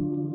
Thank 0.00 0.16
you. 0.16 0.29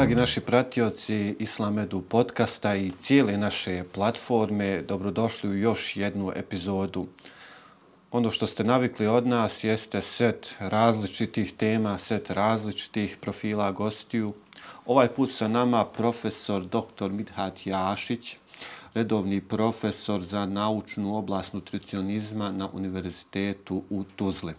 Dragi 0.00 0.14
naši 0.14 0.40
pratioci 0.40 1.36
Islamedu 1.38 2.00
podcasta 2.00 2.76
i 2.76 2.92
cijele 2.98 3.36
naše 3.36 3.84
platforme, 3.94 4.82
dobrodošli 4.82 5.50
u 5.50 5.56
još 5.56 5.96
jednu 5.96 6.32
epizodu. 6.36 7.06
Ono 8.10 8.30
što 8.30 8.46
ste 8.46 8.64
navikli 8.64 9.06
od 9.06 9.26
nas 9.26 9.64
jeste 9.64 10.02
set 10.02 10.54
različitih 10.58 11.52
tema, 11.52 11.98
set 11.98 12.30
različitih 12.30 13.16
profila 13.20 13.72
gostiju. 13.72 14.32
Ovaj 14.86 15.08
put 15.08 15.30
sa 15.30 15.48
nama 15.48 15.84
profesor 15.84 16.64
dr. 16.64 17.08
Midhat 17.10 17.66
Jašić, 17.66 18.36
redovni 18.94 19.40
profesor 19.40 20.22
za 20.22 20.46
naučnu 20.46 21.16
oblast 21.16 21.52
nutricionizma 21.52 22.50
na 22.52 22.68
Univerzitetu 22.72 23.82
u 23.90 24.04
Tuzli. 24.16 24.54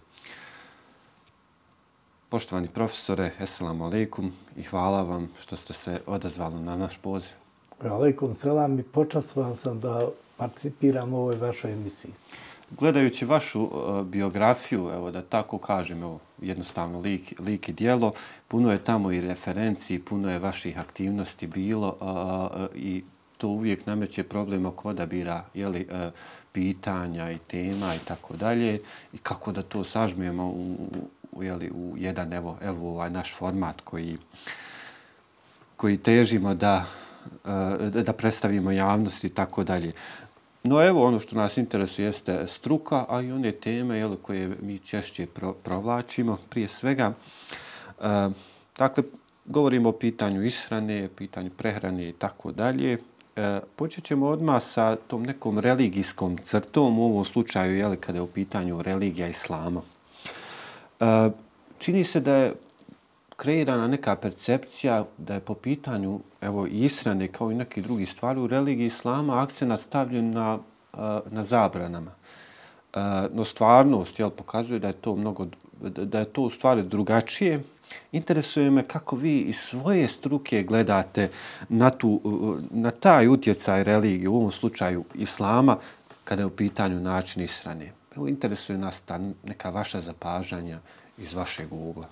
Poštovani 2.32 2.68
profesore, 2.68 3.32
assalamu 3.40 3.86
alaikum 3.86 4.32
i 4.58 4.64
hvala 4.64 5.02
vam 5.02 5.28
što 5.42 5.56
ste 5.56 5.74
se 5.74 6.00
odazvali 6.06 6.62
na 6.62 6.78
naš 6.78 6.98
poziv. 6.98 7.32
Alaikum 7.90 8.34
selam 8.34 8.80
i 8.80 8.84
počastvan 8.84 9.56
sam 9.56 9.80
da 9.80 10.08
participiram 10.38 11.14
u 11.14 11.18
ovoj 11.18 11.36
vašoj 11.36 11.74
emisiji. 11.74 12.12
Gledajući 12.80 13.26
vašu 13.26 13.64
uh, 13.64 14.06
biografiju, 14.06 14.90
evo 14.94 15.12
da 15.12 15.22
tako 15.22 15.58
kažem, 15.58 16.04
evo, 16.04 16.20
jednostavno 16.42 17.00
lik, 17.00 17.34
lik 17.40 17.70
i 17.70 17.74
dijelo, 17.74 18.12
puno 18.48 18.72
je 18.72 18.84
tamo 18.84 19.12
i 19.12 19.22
referenciji, 19.22 20.00
puno 20.00 20.32
je 20.32 20.40
vaših 20.40 20.80
aktivnosti 20.80 21.48
bilo 21.48 21.98
uh, 22.00 22.08
uh, 22.62 22.76
i 22.76 23.04
to 23.38 23.48
uvijek 23.48 23.86
nameće 23.86 24.24
problem 24.24 24.66
oko 24.66 24.90
odabira 24.90 25.44
jeli, 25.54 25.88
uh, 25.92 26.14
pitanja 26.52 27.32
i 27.32 27.38
tema 27.38 27.96
i 27.96 28.06
tako 28.06 28.36
dalje 28.36 28.80
i 29.14 29.18
kako 29.18 29.52
da 29.52 29.62
to 29.62 29.84
sažmijemo 29.84 30.48
u, 30.48 30.78
jeli, 31.40 31.72
u 31.72 31.94
jedan 31.98 32.34
evo, 32.34 32.58
evo 32.62 32.90
ovaj 32.90 33.10
naš 33.10 33.34
format 33.36 33.82
koji, 33.82 34.18
koji 35.76 35.98
težimo 35.98 36.54
da, 36.54 36.86
eh, 37.46 38.02
da 38.02 38.14
predstavimo 38.14 38.72
javnosti 38.72 39.28
i 39.28 39.30
tako 39.30 39.64
dalje. 39.64 39.92
No 40.64 40.84
evo 40.84 41.08
ono 41.08 41.20
što 41.20 41.36
nas 41.36 41.58
interesuje 41.58 42.06
jeste 42.06 42.48
struka, 42.48 43.06
a 43.10 43.22
i 43.22 43.32
one 43.32 43.52
teme 43.52 43.98
jel, 43.98 44.16
koje 44.22 44.58
mi 44.62 44.80
češće 44.80 45.26
pro, 45.26 45.54
provlačimo. 45.54 46.38
Prije 46.50 46.68
svega, 46.68 47.14
e, 48.02 48.30
dakle, 48.78 49.04
govorimo 49.46 49.90
o 49.90 49.92
pitanju 49.92 50.44
ishrane, 50.44 51.10
pitanju 51.18 51.50
prehrane 51.58 52.10
i 52.10 52.14
tako 52.14 52.52
dalje. 52.52 52.98
Eh, 53.36 53.60
počet 53.76 54.04
ćemo 54.04 54.28
odmah 54.28 54.64
sa 54.64 54.96
tom 54.96 55.24
nekom 55.24 55.60
religijskom 55.60 56.38
crtom, 56.38 57.00
u 57.00 57.06
ovom 57.06 57.26
slučaju, 57.26 57.78
jel, 57.78 57.96
kada 58.00 58.18
je 58.18 58.22
u 58.22 58.28
pitanju 58.28 58.82
religija 58.82 59.28
islama. 59.28 59.82
Čini 61.80 62.04
se 62.04 62.20
da 62.20 62.36
je 62.36 62.54
kreirana 63.36 63.88
neka 63.88 64.16
percepcija 64.16 65.06
da 65.18 65.34
je 65.34 65.40
po 65.40 65.54
pitanju 65.54 66.20
evo, 66.42 66.68
israne 66.68 67.28
kao 67.28 67.52
i 67.52 67.56
neki 67.56 67.82
drugi 67.82 68.06
stvari 68.06 68.40
u 68.40 68.48
religiji 68.48 68.88
islama 68.88 69.44
akcent 69.44 69.80
stavljen 69.80 70.32
na, 70.32 70.60
na 71.30 71.44
zabranama. 71.44 72.12
No 73.32 73.44
stvarnost 73.44 74.20
jel, 74.20 74.30
pokazuje 74.30 74.80
da 74.80 74.88
je 74.88 74.94
to 74.94 75.16
mnogo 75.16 75.48
da 75.82 76.20
je 76.20 76.26
to 76.26 76.42
u 76.42 76.50
stvari 76.50 76.84
drugačije. 76.84 77.64
Interesuje 78.12 78.72
me 78.72 78.84
kako 78.84 79.16
vi 79.16 79.40
iz 79.40 79.58
svoje 79.58 80.08
struke 80.08 80.64
gledate 80.64 81.30
na, 81.70 81.90
tu, 81.90 82.22
na 82.72 82.92
taj 82.92 83.28
utjecaj 83.28 83.84
religije, 83.84 84.30
u 84.30 84.36
ovom 84.36 84.52
slučaju 84.52 85.04
islama, 85.16 85.78
kada 86.24 86.42
je 86.42 86.46
u 86.46 86.56
pitanju 86.56 87.00
način 87.00 87.44
israne. 87.44 88.01
Evo, 88.16 88.28
interesuje 88.28 88.78
nas 88.78 89.02
ta 89.02 89.20
neka 89.44 89.70
vaša 89.70 90.02
zapažanja 90.02 90.80
iz 91.18 91.34
vašeg 91.34 91.74
ugla. 91.74 92.06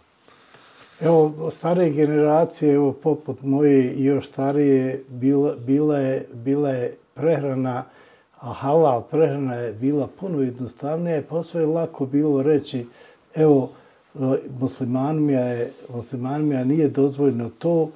Evo, 1.01 1.51
stare 1.51 1.89
generacije, 1.89 2.73
evo, 2.73 2.93
poput 2.93 3.41
moje 3.41 3.93
i 3.93 4.03
još 4.03 4.27
starije, 4.27 5.03
bila, 5.07 5.55
bila, 5.55 5.97
je, 5.97 6.27
bila 6.33 6.69
je 6.69 6.95
prehrana, 7.13 7.83
a 8.39 8.53
halal 8.53 9.01
prehrana 9.01 9.55
je 9.55 9.73
bila 9.73 10.07
puno 10.19 10.41
jednostavnija 10.41 11.17
i 11.17 11.21
posve 11.21 11.61
je 11.61 11.67
lako 11.67 12.05
bilo 12.05 12.43
reći, 12.43 12.85
evo, 13.35 13.69
muslimanima, 14.59 15.31
je, 15.31 15.71
muslimanima 15.95 16.63
nije 16.63 16.87
dozvoljeno 16.87 17.49
to, 17.59 17.89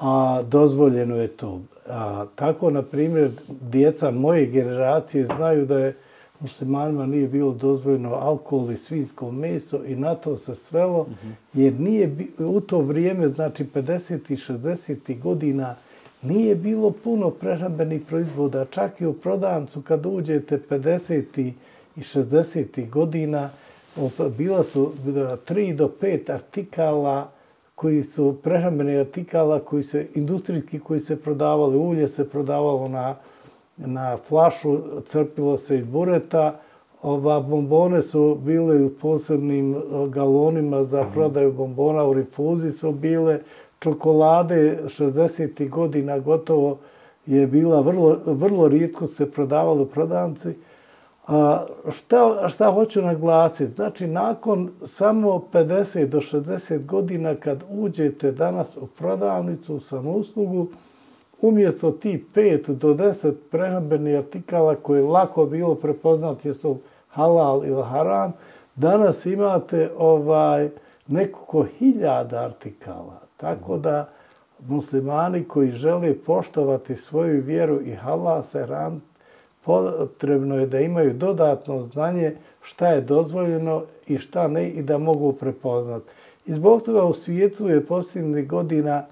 a 0.00 0.42
dozvoljeno 0.42 1.16
je 1.16 1.28
to. 1.28 1.60
A, 1.88 2.26
tako, 2.34 2.70
na 2.70 2.82
primjer, 2.82 3.30
djeca 3.48 4.10
moje 4.10 4.46
generacije 4.46 5.26
znaju 5.26 5.66
da 5.66 5.78
je 5.78 5.96
muslimanima 6.40 7.06
nije 7.06 7.28
bilo 7.28 7.52
dozvoljeno 7.52 8.14
alkohol 8.14 8.70
i 8.70 8.76
svinsko 8.76 9.30
meso 9.30 9.84
i 9.86 9.96
na 9.96 10.14
to 10.14 10.36
se 10.36 10.54
svelo, 10.54 11.06
jer 11.54 11.80
nije 11.80 12.16
u 12.38 12.60
to 12.60 12.78
vrijeme, 12.78 13.28
znači 13.28 13.64
50. 13.64 14.32
i 14.32 14.36
60. 14.36 15.20
godina, 15.20 15.74
nije 16.22 16.54
bilo 16.54 16.90
puno 16.90 17.30
prehrambenih 17.30 18.02
proizvoda. 18.08 18.64
Čak 18.64 19.00
i 19.00 19.06
u 19.06 19.12
prodancu 19.12 19.82
kad 19.82 20.06
uđete 20.06 20.58
50. 20.70 21.52
i 21.96 22.00
60. 22.00 22.90
godina, 22.90 23.50
bila 24.38 24.64
su 24.64 24.92
3 25.04 25.76
do 25.76 25.90
5 26.00 26.32
artikala 26.32 27.30
koji 27.74 28.02
su 28.02 28.36
prehrambeni 28.42 28.96
artikala 28.96 29.60
koji 29.60 29.82
se 29.82 30.06
industrijski 30.14 30.78
koji 30.78 31.00
se 31.00 31.16
prodavali, 31.16 31.76
ulje 31.76 32.08
se 32.08 32.28
prodavalo 32.28 32.88
na 32.88 33.14
na 33.76 34.16
flašu, 34.16 34.78
crpilo 35.08 35.58
se 35.58 35.78
iz 35.78 35.84
bureta. 35.84 36.60
Ova 37.02 37.40
bombone 37.40 38.02
su 38.02 38.38
bile 38.44 38.82
u 38.84 38.90
posebnim 38.90 39.76
galonima 40.08 40.84
za 40.84 41.04
prodaju 41.14 41.52
bombona, 41.52 42.04
u 42.04 42.14
rifuzi 42.14 42.70
su 42.70 42.92
bile. 42.92 43.40
Čokolade 43.80 44.78
60. 44.84 45.70
godina 45.70 46.18
gotovo 46.18 46.78
je 47.26 47.46
bila 47.46 47.80
vrlo, 47.80 48.18
vrlo 48.26 48.68
rijetko 48.68 49.06
se 49.06 49.30
prodavalo 49.30 49.82
u 49.82 49.86
prodavnici. 49.86 50.54
A 51.26 51.66
šta, 51.90 52.48
šta 52.48 52.72
hoću 52.72 53.02
naglasiti? 53.02 53.74
Znači, 53.74 54.06
nakon 54.06 54.70
samo 54.86 55.42
50 55.52 56.06
do 56.06 56.20
60 56.20 56.86
godina 56.86 57.34
kad 57.34 57.64
uđete 57.70 58.32
danas 58.32 58.76
u 58.76 58.86
prodavnicu, 58.86 59.74
u 59.74 59.80
samouslugu, 59.80 60.66
umjesto 61.40 61.90
ti 61.90 62.24
5 62.34 62.74
do 62.74 62.94
10 62.94 63.32
prehrambenih 63.50 64.18
artikala 64.18 64.74
koje 64.74 64.98
je 64.98 65.06
lako 65.06 65.46
bilo 65.46 65.74
prepoznati 65.74 66.48
jesu 66.48 66.78
halal 67.08 67.64
ili 67.64 67.82
haram, 67.82 68.32
danas 68.74 69.26
imate 69.26 69.90
ovaj 69.98 70.68
nekoliko 71.06 71.66
hiljada 71.78 72.44
artikala. 72.44 73.20
Tako 73.36 73.78
da 73.78 74.08
muslimani 74.68 75.44
koji 75.44 75.70
žele 75.70 76.14
poštovati 76.14 76.94
svoju 76.94 77.42
vjeru 77.42 77.80
i 77.82 77.94
halal 77.94 78.42
se 78.52 78.66
ram, 78.66 79.02
potrebno 79.64 80.56
je 80.58 80.66
da 80.66 80.80
imaju 80.80 81.14
dodatno 81.14 81.82
znanje 81.82 82.36
šta 82.62 82.88
je 82.88 83.00
dozvoljeno 83.00 83.82
i 84.06 84.18
šta 84.18 84.48
ne 84.48 84.68
i 84.68 84.82
da 84.82 84.98
mogu 84.98 85.32
prepoznati. 85.32 86.06
I 86.46 86.54
zbog 86.54 86.82
toga 86.82 87.04
u 87.04 87.14
svijetu 87.14 87.68
je 87.68 87.86
posljednjih 87.86 88.48
godina 88.48 89.04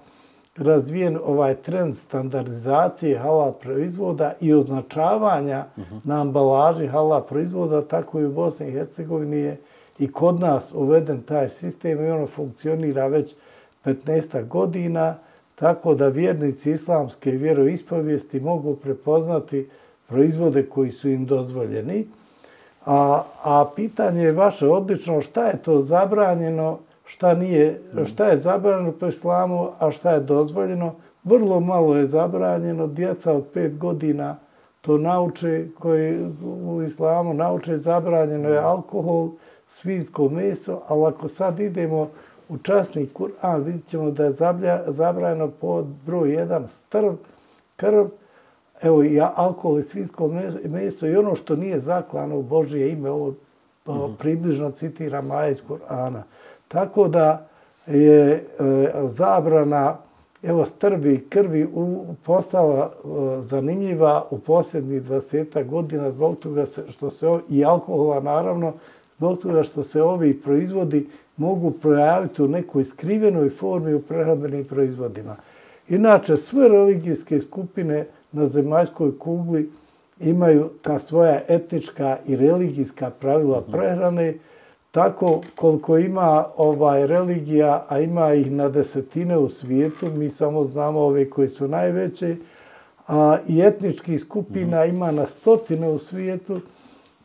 razvijen 0.57 1.19
ovaj 1.25 1.55
trend 1.55 1.97
standardizacije 1.97 3.19
halal 3.19 3.53
proizvoda 3.53 4.33
i 4.41 4.53
označavanja 4.53 5.65
uh 5.77 5.83
-huh. 5.83 5.99
na 6.03 6.21
ambalaži 6.21 6.87
halal 6.87 7.23
proizvoda, 7.23 7.81
tako 7.81 8.19
i 8.19 8.25
u 8.25 8.31
Bosni 8.31 8.67
i 8.67 8.71
Hercegovini 8.71 9.37
je 9.37 9.57
i 9.99 10.11
kod 10.11 10.39
nas 10.39 10.73
uveden 10.73 11.21
taj 11.21 11.49
sistem 11.49 12.05
i 12.05 12.09
ono 12.09 12.27
funkcionira 12.27 13.07
već 13.07 13.35
15 13.85 14.47
godina, 14.47 15.15
tako 15.55 15.95
da 15.95 16.07
vjernici 16.07 16.71
islamske 16.71 17.31
vjeroispovijesti 17.31 18.39
mogu 18.39 18.75
prepoznati 18.75 19.69
proizvode 20.07 20.65
koji 20.65 20.91
su 20.91 21.09
im 21.09 21.25
dozvoljeni. 21.25 22.07
A, 22.85 23.23
a 23.43 23.65
pitanje 23.75 24.23
je 24.23 24.31
vaše 24.31 24.67
odlično, 24.67 25.21
šta 25.21 25.47
je 25.47 25.57
to 25.57 25.81
zabranjeno? 25.81 26.79
Šta 27.05 27.33
nije, 27.33 27.81
šta 28.05 28.27
je 28.27 28.39
zabranjeno 28.39 28.91
po 28.91 29.07
islamu, 29.07 29.67
a 29.79 29.91
šta 29.91 30.11
je 30.11 30.19
dozvoljeno. 30.19 30.95
Vrlo 31.23 31.59
malo 31.59 31.95
je 31.95 32.07
zabranjeno, 32.07 32.87
djeca 32.87 33.33
od 33.33 33.43
pet 33.53 33.77
godina 33.77 34.35
to 34.81 34.97
nauče, 34.97 35.65
koji 35.79 36.25
u 36.65 36.81
islamu 36.81 37.33
nauče, 37.33 37.77
zabranjeno 37.77 38.49
je 38.49 38.57
alkohol, 38.57 39.29
svinsko 39.69 40.29
meso, 40.29 40.81
ali 40.87 41.05
ako 41.05 41.27
sad 41.27 41.59
idemo 41.59 42.09
u 42.49 42.57
časni 42.57 43.09
Kur'an, 43.13 43.63
vidit 43.63 43.87
ćemo 43.87 44.11
da 44.11 44.23
je 44.23 44.33
zabranjeno 44.87 45.47
pod 45.47 45.85
broj 46.05 46.33
jedan 46.33 46.67
strv, 46.67 47.13
krv, 47.75 48.05
evo 48.81 49.03
i 49.03 49.21
alkohol 49.35 49.79
i 49.79 49.83
svinsko 49.83 50.27
meso 50.65 51.07
i 51.07 51.15
ono 51.15 51.35
što 51.35 51.55
nije 51.55 51.79
zaklano 51.79 52.37
u 52.37 52.43
Božije 52.43 52.91
ime, 52.91 53.09
ovo 53.09 53.29
mm 53.29 53.35
-hmm. 53.85 54.15
približno 54.17 54.71
citira 54.71 55.21
Maja 55.21 55.49
iz 55.49 55.61
Korana. 55.67 56.23
Tako 56.73 57.07
da 57.07 57.47
je 57.87 58.33
e, 58.33 58.43
zabrana 59.03 59.97
evo 60.43 60.65
strvi 60.65 61.25
krvi 61.29 61.67
u, 61.73 62.05
postala 62.25 62.91
e, 62.91 63.07
zanimljiva 63.41 64.25
u 64.29 64.39
posljednjih 64.39 65.03
20 65.03 65.65
godina 65.65 66.11
zbog 66.11 66.39
toga 66.39 66.65
što 66.89 67.09
se 67.09 67.39
i 67.49 67.65
alkohola 67.65 68.19
naravno 68.19 68.73
zbog 69.17 69.39
toga 69.39 69.63
što 69.63 69.83
se 69.83 70.01
ovi 70.01 70.41
proizvodi 70.41 71.07
mogu 71.37 71.71
projaviti 71.71 72.43
u 72.43 72.47
nekoj 72.47 72.83
skrivenoj 72.83 73.49
formi 73.49 73.93
u 73.93 74.01
prehrambenim 74.01 74.65
proizvodima. 74.65 75.35
Inače, 75.89 76.37
sve 76.37 76.67
religijske 76.69 77.41
skupine 77.41 78.05
na 78.31 78.47
zemaljskoj 78.47 79.19
kugli 79.19 79.69
imaju 80.19 80.69
ta 80.81 80.99
svoja 80.99 81.41
etnička 81.47 82.17
i 82.27 82.35
religijska 82.35 83.09
pravila 83.09 83.59
mhm. 83.59 83.71
prehrane, 83.71 84.33
tako 84.93 85.41
koliko 85.55 85.97
ima 85.97 86.45
ovaj 86.57 87.07
religija, 87.07 87.85
a 87.89 87.99
ima 87.99 88.33
ih 88.33 88.51
na 88.51 88.69
desetine 88.69 89.37
u 89.37 89.49
svijetu, 89.49 90.05
mi 90.15 90.29
samo 90.29 90.65
znamo 90.65 90.99
ove 90.99 91.29
koji 91.29 91.49
su 91.49 91.67
najveće, 91.67 92.35
a 93.07 93.37
i 93.47 93.61
etničkih 93.61 94.21
skupina 94.21 94.85
mhm. 94.85 94.95
ima 94.95 95.11
na 95.11 95.27
stotine 95.27 95.89
u 95.89 95.99
svijetu, 95.99 96.59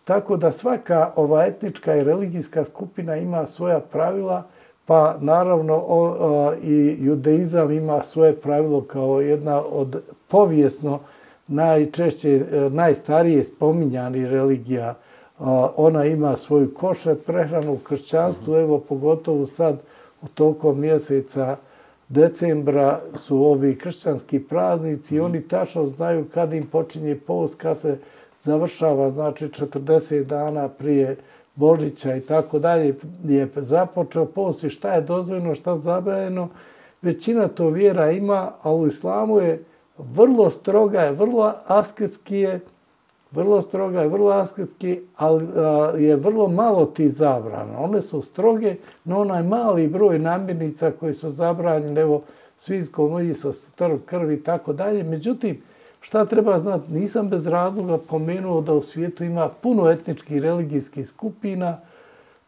tako 0.05 0.37
da 0.37 0.53
svaka 0.53 1.11
ova 1.17 1.45
etnička 1.47 1.97
i 1.97 2.05
religijska 2.05 2.65
skupina 2.65 3.17
ima 3.17 3.47
svoja 3.47 3.81
pravila, 3.81 4.43
pa 4.87 5.17
naravno 5.21 5.75
o, 5.75 6.17
o, 6.21 6.55
i 6.63 6.97
judeizam 7.01 7.71
ima 7.71 8.03
svoje 8.03 8.37
pravilo 8.37 8.81
kao 8.81 9.21
jedna 9.21 9.63
od 9.63 10.03
povijesno 10.29 10.99
najčešće, 11.47 12.31
e, 12.31 12.71
najstarije 12.71 13.45
spominjani 13.45 14.27
religija. 14.27 14.95
Ona 15.77 16.05
ima 16.05 16.37
svoju 16.37 16.75
košet 16.75 17.25
prehranu 17.27 17.73
u 17.73 17.79
kršćanstvu, 17.79 18.57
evo 18.57 18.79
pogotovo 18.79 19.47
sad 19.47 19.79
u 20.23 20.29
tokom 20.29 20.81
mjeseca 20.81 21.57
decembra 22.09 23.01
su 23.17 23.45
ovi 23.45 23.79
kršćanski 23.79 24.41
praznici 24.41 25.15
i 25.15 25.19
mhm. 25.19 25.25
oni 25.25 25.43
tačno 25.43 25.87
znaju 25.87 26.27
kad 26.35 26.53
im 26.53 26.67
počinje 26.67 27.17
post, 27.17 27.55
kad 27.55 27.79
se 27.79 27.99
završava, 28.43 29.11
znači 29.11 29.49
40 29.49 30.25
dana 30.25 30.69
prije 30.69 31.17
Božića 31.55 32.17
i 32.17 32.21
tako 32.21 32.59
dalje 32.59 32.95
je 33.25 33.49
započeo 33.57 34.27
post 34.27 34.65
i 34.65 34.71
šta 34.71 34.93
je 34.93 35.01
dozvoljeno, 35.01 35.55
šta 35.55 35.79
zabranjeno. 35.79 36.49
Većina 37.03 37.49
to 37.49 37.69
vjera 37.69 38.11
ima, 38.11 38.53
a 38.63 38.75
u 38.75 38.87
islamu 38.87 39.39
je 39.39 39.65
vrlo 39.99 40.51
stroga, 40.51 41.01
je 41.01 41.13
vrlo 41.13 41.53
asketski 41.67 42.37
je, 42.37 42.61
vrlo 43.31 43.63
stroga 43.63 44.01
je, 44.01 44.09
vrlo 44.09 44.31
asketski, 44.31 45.01
ali 45.17 45.47
je 46.05 46.17
vrlo 46.17 46.49
malo 46.49 46.87
ti 46.87 47.09
zabrana. 47.11 47.81
One 47.81 48.03
su 48.03 48.23
stroge, 48.23 48.75
no 49.05 49.21
onaj 49.21 49.43
mali 49.43 49.89
broj 49.89 50.19
namirnica 50.19 50.91
koji 50.91 51.15
su 51.15 51.31
zabranjeni, 51.31 52.01
evo, 52.01 52.23
svinsko 52.59 53.09
meso, 53.09 53.53
strv, 53.53 53.97
krvi 54.07 54.35
i 54.35 54.43
tako 54.43 54.73
dalje. 54.73 55.03
Međutim, 55.03 55.63
šta 56.01 56.25
treba 56.25 56.59
znati, 56.59 56.93
nisam 56.93 57.29
bez 57.29 57.47
razloga 57.47 57.99
pomenuo 57.99 58.61
da 58.61 58.75
u 58.75 58.83
svijetu 58.83 59.25
ima 59.25 59.49
puno 59.49 59.91
etničkih 59.91 60.37
i 60.37 60.41
religijskih 60.41 61.09
skupina, 61.09 61.79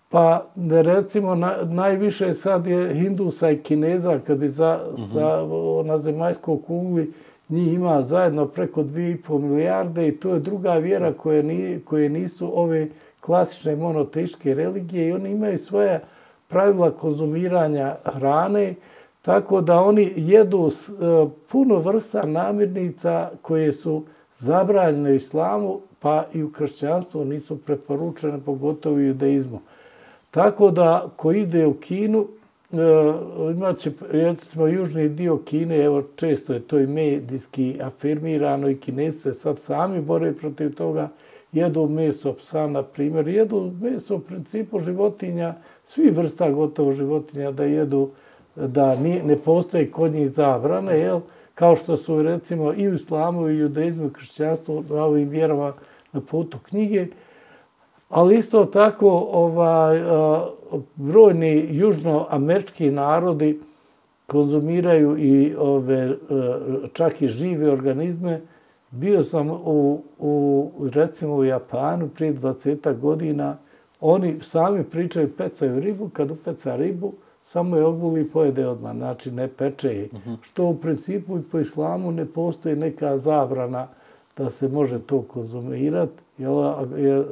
pa 0.08 0.46
recimo 0.70 1.34
na, 1.34 1.56
najviše 1.64 2.34
sad 2.34 2.66
je 2.66 2.94
Hindusa 2.94 3.50
i 3.50 3.58
Kineza, 3.58 4.18
kad 4.26 4.38
bi 4.38 4.48
za, 4.48 4.80
-huh. 4.96 5.06
za, 5.12 5.46
na 5.84 5.98
zemaljskoj 5.98 6.58
kugli 6.66 7.12
njih 7.50 7.72
ima 7.72 8.02
zajedno 8.02 8.46
preko 8.46 8.82
2,5 8.82 9.38
milijarde 9.38 10.08
i 10.08 10.16
to 10.16 10.34
je 10.34 10.40
druga 10.40 10.74
vjera 10.74 11.12
koje, 11.12 11.42
nije, 11.42 11.80
koje 11.80 12.08
nisu 12.08 12.60
ove 12.60 12.88
klasične 13.20 13.76
monoteiške 13.76 14.54
religije 14.54 15.08
i 15.08 15.12
oni 15.12 15.30
imaju 15.30 15.58
svoje 15.58 16.00
pravila 16.48 16.90
konzumiranja 16.90 17.96
hrane, 18.04 18.74
tako 19.22 19.60
da 19.60 19.80
oni 19.80 20.12
jedu 20.16 20.70
s, 20.70 20.88
e, 20.88 20.92
puno 21.48 21.78
vrsta 21.78 22.26
namirnica 22.26 23.30
koje 23.42 23.72
su 23.72 24.02
zabranjene 24.38 25.10
u 25.10 25.14
islamu, 25.14 25.80
pa 26.00 26.24
i 26.34 26.42
u 26.42 26.52
kršćanstvu 26.52 27.24
nisu 27.24 27.56
preporučene, 27.58 28.38
pogotovo 28.46 28.96
u 28.96 29.00
judeizmu. 29.00 29.60
Tako 30.30 30.70
da, 30.70 31.08
ko 31.16 31.32
ide 31.32 31.66
u 31.66 31.74
Kinu, 31.74 32.26
uh, 32.72 33.54
imaće, 33.56 33.90
recimo, 34.10 34.66
južni 34.66 35.08
dio 35.08 35.38
Kine, 35.38 35.84
evo, 35.84 36.02
često 36.16 36.52
je 36.52 36.60
to 36.60 36.78
i 36.78 36.86
medijski 36.86 37.78
afirmirano 37.82 38.68
i 38.68 38.76
kinesi 38.76 39.18
se 39.18 39.34
sad 39.34 39.58
sami 39.58 40.00
bore 40.00 40.32
protiv 40.32 40.74
toga, 40.74 41.08
jedu 41.52 41.88
meso 41.88 42.32
psa, 42.32 42.66
na 42.66 42.82
primjer, 42.82 43.28
jedu 43.28 43.72
meso 43.80 44.16
u 44.16 44.20
principu 44.20 44.80
životinja, 44.80 45.54
svi 45.84 46.10
vrsta 46.10 46.50
gotovo 46.50 46.92
životinja 46.92 47.50
da 47.50 47.64
jedu, 47.64 48.10
da 48.56 48.94
nije, 48.96 49.22
ne 49.22 49.36
postoje 49.36 49.90
kod 49.90 50.12
njih 50.12 50.30
zabrane, 50.30 50.98
jel? 50.98 51.20
kao 51.54 51.76
što 51.76 51.96
su 51.96 52.22
recimo 52.22 52.72
i 52.76 52.88
u 52.88 52.94
islamu 52.94 53.48
i 53.48 53.54
u 53.54 53.58
judaizmu 53.58 54.06
i 54.06 54.12
kršćanstvu 54.12 54.84
na 54.90 55.04
ovim 55.04 55.28
vjerama 55.28 55.72
na 56.12 56.20
putu 56.20 56.58
knjige, 56.58 57.06
ali 58.10 58.38
isto 58.38 58.64
tako 58.64 59.28
ovaj, 59.32 60.00
brojni 60.96 61.66
južnoamerički 61.70 62.90
narodi 62.90 63.60
konzumiraju 64.26 65.18
i 65.18 65.54
ove 65.58 66.16
čak 66.92 67.22
i 67.22 67.28
žive 67.28 67.70
organizme. 67.70 68.40
Bio 68.90 69.24
sam 69.24 69.50
u, 69.50 70.02
u 70.18 70.70
recimo 70.92 71.34
u 71.34 71.44
Japanu 71.44 72.08
prije 72.08 72.34
20 72.34 72.98
godina. 72.98 73.56
Oni 74.00 74.36
sami 74.42 74.84
pričaju 74.84 75.36
pecaju 75.36 75.80
ribu, 75.80 76.08
kad 76.12 76.30
upeca 76.30 76.76
ribu, 76.76 77.12
samo 77.42 77.76
je 77.76 77.84
oguli 77.84 78.20
i 78.20 78.28
pojede 78.28 78.66
odmah, 78.66 78.96
znači 78.96 79.30
ne 79.30 79.48
peče 79.48 79.88
je. 79.88 80.08
Uh. 80.12 80.18
-huh. 80.26 80.36
Što 80.42 80.66
u 80.66 80.76
principu 80.76 81.38
i 81.38 81.42
po 81.42 81.58
islamu 81.58 82.12
ne 82.12 82.26
postoji 82.26 82.76
neka 82.76 83.18
zabrana 83.18 83.88
da 84.36 84.50
se 84.50 84.68
može 84.68 84.98
to 84.98 85.22
konzumirati, 85.22 86.22
jel, 86.40 86.54
je, 86.96 87.24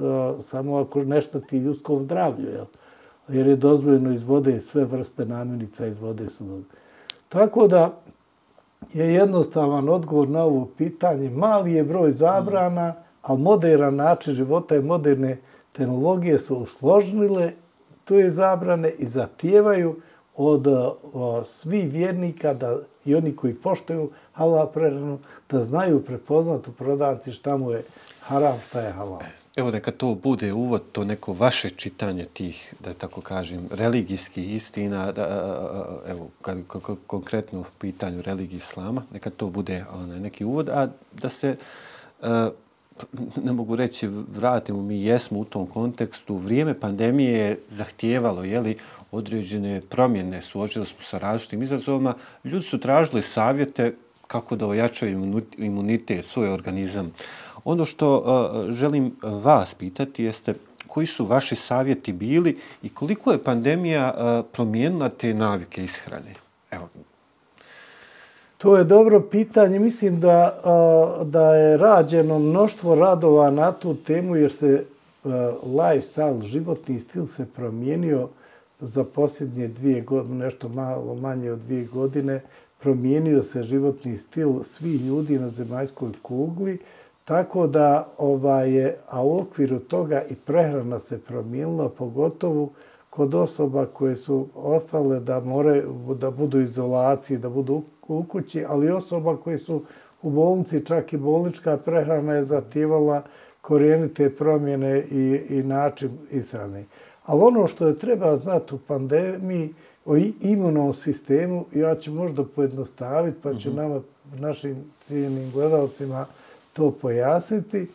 samo 0.42 0.76
ako 0.76 1.04
nešto 1.04 1.40
ti 1.40 1.58
ljudskom 1.58 2.04
zdravlju, 2.04 2.48
jel, 2.48 2.66
jer 3.28 3.46
je 3.46 3.56
dozvoljeno 3.56 4.12
iz 4.12 4.24
vode 4.24 4.60
sve 4.60 4.84
vrste 4.84 5.26
namirnica 5.26 5.86
iz 5.86 5.98
vode 5.98 6.28
su 6.28 6.44
dozvoljene. 6.44 6.78
Tako 7.28 7.68
da 7.68 8.00
je 8.92 9.14
jednostavan 9.14 9.88
odgovor 9.88 10.28
na 10.28 10.42
ovo 10.44 10.68
pitanje. 10.78 11.30
Mali 11.30 11.72
je 11.72 11.84
broj 11.84 12.12
zabrana, 12.12 12.94
ali 13.22 13.40
modern 13.40 13.96
način 13.96 14.34
života 14.34 14.76
i 14.76 14.82
moderne 14.82 15.38
tehnologije 15.72 16.38
su 16.38 16.56
usložnile 16.56 17.52
tu 18.04 18.14
je 18.14 18.30
zabrane 18.30 18.90
i 18.90 19.06
zatijevaju 19.06 19.96
od 20.38 20.66
eh, 20.66 20.70
o, 21.12 21.44
svi 21.44 21.82
vjernika 21.82 22.54
da 22.54 22.78
i 23.04 23.14
oni 23.14 23.36
koji 23.36 23.54
poštuju 23.54 24.10
halal 24.32 24.72
prehranu, 24.72 25.18
da 25.50 25.64
znaju 25.64 26.04
prepoznat 26.04 26.68
u 26.68 26.72
prodavci 26.72 27.32
šta 27.32 27.56
mu 27.56 27.70
je 27.70 27.82
haram, 28.20 28.58
šta 28.68 28.80
je 28.80 28.92
halal. 28.92 29.20
Evo 29.56 29.70
neka 29.70 29.90
to 29.90 30.14
bude 30.14 30.52
uvod, 30.52 30.82
to 30.92 31.04
neko 31.04 31.32
vaše 31.32 31.70
čitanje 31.70 32.24
tih, 32.24 32.74
da 32.80 32.92
tako 32.94 33.20
kažem, 33.20 33.68
religijskih 33.70 34.54
istina, 34.54 35.12
da, 35.12 35.22
eh, 35.22 36.06
eh, 36.06 36.10
evo, 36.10 36.28
kad, 36.42 36.58
konkretno 37.06 37.60
u 37.60 37.64
pitanju 37.78 38.22
religije 38.22 38.58
islama, 38.58 39.02
neka 39.12 39.30
to 39.30 39.50
bude 39.50 39.84
onaj, 39.92 40.20
neki 40.20 40.44
uvod, 40.44 40.68
a 40.68 40.88
da 41.22 41.28
se, 41.28 41.56
ne 43.42 43.52
mogu 43.52 43.76
reći, 43.76 44.08
vratimo, 44.34 44.82
mi 44.82 45.02
jesmo 45.02 45.38
u 45.38 45.44
tom 45.44 45.66
kontekstu, 45.66 46.36
vrijeme 46.36 46.80
pandemije 46.80 47.38
je 47.38 47.60
zahtijevalo, 47.68 48.44
jeli, 48.44 48.78
određene 49.10 49.80
promjene, 49.80 50.42
suočili 50.42 50.86
smo 50.86 50.98
sa 51.02 51.18
različitim 51.18 51.62
izazovima, 51.62 52.14
ljudi 52.44 52.64
su 52.64 52.78
tražili 52.80 53.22
savjete 53.22 53.94
kako 54.26 54.56
da 54.56 54.66
ojačaju 54.66 55.42
imunitet, 55.58 56.24
svoj 56.24 56.52
organizam. 56.52 57.12
Ono 57.64 57.84
što 57.84 58.16
uh, 58.16 58.70
želim 58.70 59.16
vas 59.22 59.74
pitati 59.74 60.24
jeste 60.24 60.54
koji 60.86 61.06
su 61.06 61.26
vaši 61.26 61.56
savjeti 61.56 62.12
bili 62.12 62.58
i 62.82 62.88
koliko 62.88 63.32
je 63.32 63.44
pandemija 63.44 64.14
uh, 64.14 64.46
promijenila 64.52 65.08
te 65.08 65.34
navike 65.34 65.84
ishrane? 65.84 66.34
Evo. 66.70 66.88
To 68.58 68.76
je 68.76 68.84
dobro 68.84 69.20
pitanje. 69.20 69.78
Mislim 69.78 70.20
da, 70.20 70.60
uh, 70.64 71.26
da 71.26 71.54
je 71.54 71.76
rađeno 71.76 72.38
mnoštvo 72.38 72.94
radova 72.94 73.50
na 73.50 73.72
tu 73.72 73.94
temu 73.94 74.36
jer 74.36 74.52
se 74.52 74.84
uh, 75.24 75.32
lifestyle, 75.64 76.42
životni 76.46 77.00
stil 77.00 77.26
se 77.36 77.46
promijenio 77.46 78.28
za 78.80 79.04
posljednje 79.04 79.68
dvije 79.68 80.00
godine, 80.00 80.44
nešto 80.44 80.68
malo 80.68 81.14
manje 81.14 81.52
od 81.52 81.58
dvije 81.58 81.84
godine, 81.84 82.40
promijenio 82.80 83.42
se 83.42 83.62
životni 83.62 84.16
stil 84.16 84.62
svih 84.62 85.02
ljudi 85.02 85.38
na 85.38 85.50
zemaljskoj 85.50 86.10
kugli, 86.22 86.78
tako 87.24 87.66
da 87.66 88.08
ovaj, 88.18 88.92
a 89.08 89.22
u 89.22 89.38
okviru 89.38 89.78
toga 89.78 90.22
i 90.30 90.34
prehrana 90.34 91.00
se 91.00 91.18
promijenila, 91.18 91.88
pogotovo 91.88 92.68
kod 93.10 93.34
osoba 93.34 93.86
koje 93.86 94.16
su 94.16 94.46
ostale 94.54 95.20
da 95.20 95.40
more 95.40 95.82
da 96.20 96.30
budu 96.30 96.60
izolaciji, 96.60 97.38
da 97.38 97.48
budu 97.48 97.82
u 98.08 98.24
kući, 98.24 98.64
ali 98.68 98.90
osoba 98.90 99.36
koje 99.36 99.58
su 99.58 99.82
u 100.22 100.30
bolnici, 100.30 100.84
čak 100.84 101.12
i 101.12 101.16
bolnička 101.16 101.76
prehrana 101.76 102.34
je 102.34 102.44
zativala 102.44 103.22
korijenite 103.60 104.30
promjene 104.30 104.98
i, 105.10 105.40
i 105.48 105.62
način 105.62 106.10
ishrane. 106.30 106.84
Ali 107.28 107.42
ono 107.42 107.68
što 107.68 107.86
je 107.86 107.98
treba 107.98 108.36
znati 108.36 108.74
u 108.74 108.78
pandemiji, 108.78 109.74
o 110.04 110.16
imunom 110.40 110.94
sistemu, 110.94 111.64
ja 111.74 111.94
ću 111.94 112.12
možda 112.12 112.44
pojednostaviti, 112.44 113.38
pa 113.42 113.54
ću 113.54 113.70
mm 113.70 113.72
-hmm. 113.72 113.76
nama, 113.76 114.00
našim 114.38 114.76
cijenim 115.00 115.50
gledalcima, 115.50 116.26
to 116.72 116.90
pojasniti. 116.90 117.86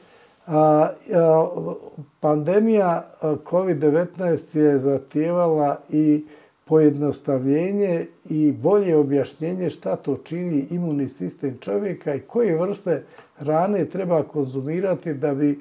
A, 0.47 0.89
a, 1.13 1.47
pandemija 2.19 3.11
COVID-19 3.21 4.57
je 4.57 4.79
zatijevala 4.79 5.77
i 5.89 6.25
pojednostavljenje 6.65 8.07
i 8.29 8.51
bolje 8.51 8.95
objašnjenje 8.95 9.69
šta 9.69 9.95
to 9.95 10.17
čini 10.17 10.67
imunni 10.69 11.09
sistem 11.09 11.57
čovjeka 11.61 12.15
i 12.15 12.19
koje 12.19 12.57
vrste 12.57 13.03
hrane 13.37 13.85
treba 13.85 14.23
konzumirati 14.23 15.13
da 15.13 15.33
bi, 15.33 15.59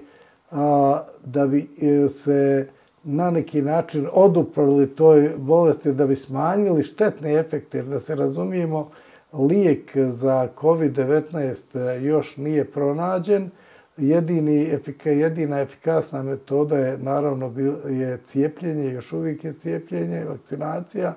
a, 0.50 1.00
da 1.24 1.46
bi 1.46 1.68
e, 1.82 2.08
se 2.08 2.68
na 3.04 3.30
neki 3.30 3.62
način 3.62 4.08
oduprli 4.12 4.86
toj 4.86 5.30
bolesti, 5.36 5.92
da 5.92 6.06
bi 6.06 6.16
smanjili 6.16 6.82
štetne 6.82 7.34
efekte, 7.34 7.78
jer 7.78 7.86
da 7.86 8.00
se 8.00 8.14
razumijemo, 8.14 8.88
lijek 9.32 9.96
za 9.96 10.48
COVID-19 10.56 12.00
još 12.00 12.36
nije 12.36 12.64
pronađen. 12.64 13.50
Jedini, 13.96 14.78
jedina 15.04 15.60
efikasna 15.60 16.22
metoda 16.22 16.78
je 16.78 16.98
naravno 16.98 17.52
je 17.88 18.18
cijepljenje, 18.26 18.92
još 18.92 19.12
uvijek 19.12 19.44
je 19.44 19.52
cijepljenje, 19.52 20.24
vakcinacija, 20.24 21.14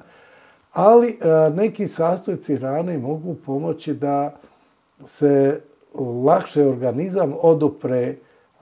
ali 0.74 1.10
e, 1.10 1.50
neki 1.56 1.88
sastojci 1.88 2.56
hrane 2.56 2.98
mogu 2.98 3.36
pomoći 3.46 3.94
da 3.94 4.36
se 5.06 5.62
lakše 6.26 6.68
organizam 6.68 7.34
odupre 7.42 8.16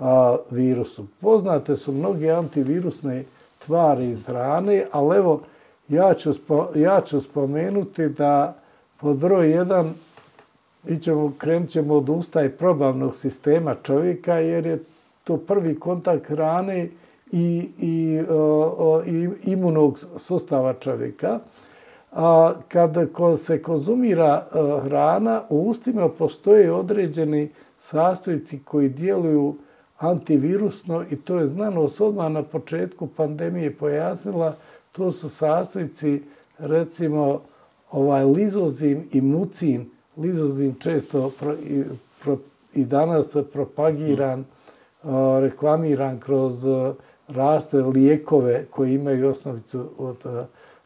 a, 0.04 0.38
virusu. 0.52 1.06
Poznate 1.22 1.76
su 1.76 1.92
mnogi 1.92 2.32
antivirusne 2.32 3.24
tvari 3.66 4.10
iz 4.10 4.26
hrane, 4.26 4.86
ali 4.92 5.18
evo, 5.18 5.42
ja 5.90 6.14
ću, 6.14 6.34
ja 6.76 7.02
ću 7.02 7.22
spomenuti 7.22 8.10
da 8.10 8.56
pod 9.00 9.18
broj 9.18 9.48
1 9.48 9.90
ićemo, 10.88 11.34
krenut 11.38 11.70
ćemo 11.70 11.94
od 11.94 12.10
usta 12.10 12.44
i 12.44 12.50
probavnog 12.50 13.16
sistema 13.16 13.76
čovjeka, 13.84 14.34
jer 14.34 14.66
je 14.66 14.84
to 15.24 15.38
prvi 15.38 15.80
kontakt 15.80 16.28
hrane 16.28 16.90
i, 17.32 17.70
i, 17.80 18.22
o, 18.30 19.02
i 19.06 19.30
imunog 19.44 20.00
sustava 20.18 20.74
čovjeka. 20.74 21.40
A 22.12 22.54
kada 22.68 23.06
ko 23.06 23.38
se 23.38 23.62
konzumira 23.62 24.46
e, 24.46 24.82
hrana, 24.84 25.42
u 25.50 25.70
ustima 25.70 26.10
postoje 26.10 26.72
određeni 26.72 27.52
sastojci 27.80 28.60
koji 28.66 28.90
djeluju 28.90 29.56
antivirusno 29.98 31.04
i 31.12 31.16
to 31.16 31.40
je 31.40 31.48
znano 31.48 31.90
odmah 32.00 32.32
na 32.32 32.44
početku 32.44 33.08
pandemije 33.08 33.76
pojasnila, 33.76 34.56
to 34.92 35.12
su 35.12 35.30
sastojci 35.30 36.22
recimo 36.60 37.42
ovaj 37.92 38.24
lizozim 38.26 39.10
i 39.12 39.22
mucin, 39.22 39.90
lizozim 40.18 40.76
često 40.80 41.32
pro, 41.40 41.54
i, 41.54 41.84
pro, 42.24 42.38
i 42.74 42.86
danas 42.86 43.38
propagiran, 43.54 44.40
mm. 44.40 45.10
uh, 45.10 45.40
reklamiran 45.40 46.20
kroz 46.20 46.66
uh, 46.66 46.96
raste 47.28 47.78
lijekove 47.78 48.66
koji 48.70 48.94
imaju 48.94 49.30
osnovicu 49.30 49.90
od, 49.98 50.18
uh, 50.26 50.46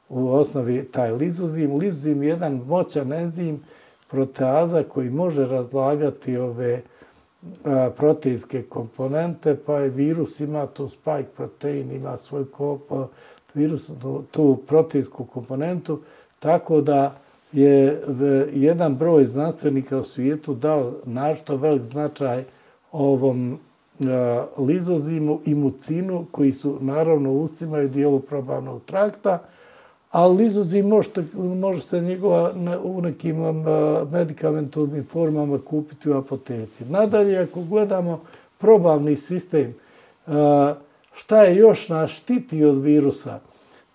u 0.10 0.30
osnovi 0.30 0.86
taj 0.92 1.12
lizozim. 1.12 1.76
Lizozim 1.76 2.24
je 2.24 2.30
jedan 2.30 2.62
moćan 2.68 3.14
enzim 3.14 3.64
proteaza 4.10 4.84
koji 4.84 5.10
može 5.10 5.46
razlagati 5.46 6.38
ove 6.38 6.74
uh, 6.74 6.97
proteinske 7.98 8.64
komponente, 8.64 9.56
pa 9.66 9.80
je 9.80 9.90
virus 9.90 10.40
ima 10.40 10.66
tu 10.68 10.90
spike 10.90 11.30
protein, 11.36 11.92
ima 11.92 12.18
svoj 12.18 12.52
kop, 12.52 12.82
virus 13.54 13.90
tu 14.32 14.58
proteinsku 14.68 15.26
komponentu, 15.26 16.00
tako 16.40 16.82
da 16.82 17.16
je 17.52 18.04
jedan 18.54 18.96
broj 18.96 19.26
znanstvenika 19.26 19.98
u 19.98 20.04
svijetu 20.04 20.54
dao 20.54 20.94
našto 21.06 21.56
velik 21.56 21.84
značaj 21.84 22.44
ovom 22.92 23.60
lizozimu 24.58 25.40
i 25.46 25.56
mucinu, 25.56 26.26
koji 26.32 26.52
su 26.52 26.78
naravno 26.82 27.32
ustimaju 27.32 27.90
dijelu 27.90 28.20
probavnog 28.20 28.82
trakta, 28.86 29.40
ali 30.18 30.38
lizozi 30.38 30.82
može, 30.82 31.10
može 31.36 31.82
se 31.82 32.02
njegova 32.02 32.52
u 32.84 33.02
nekim 33.02 33.42
um, 33.42 33.66
medikamentoznim 34.12 35.04
formama 35.04 35.60
kupiti 35.66 36.10
u 36.10 36.18
apoteci. 36.18 36.86
Nadalje, 36.90 37.38
ako 37.38 37.62
gledamo 37.62 38.22
probavni 38.58 39.16
sistem, 39.16 39.74
uh, 40.28 40.34
šta 41.14 41.44
je 41.44 41.56
još 41.56 41.90
nas 41.90 42.12
štiti 42.12 42.64
od 42.64 42.82
virusa? 42.82 43.40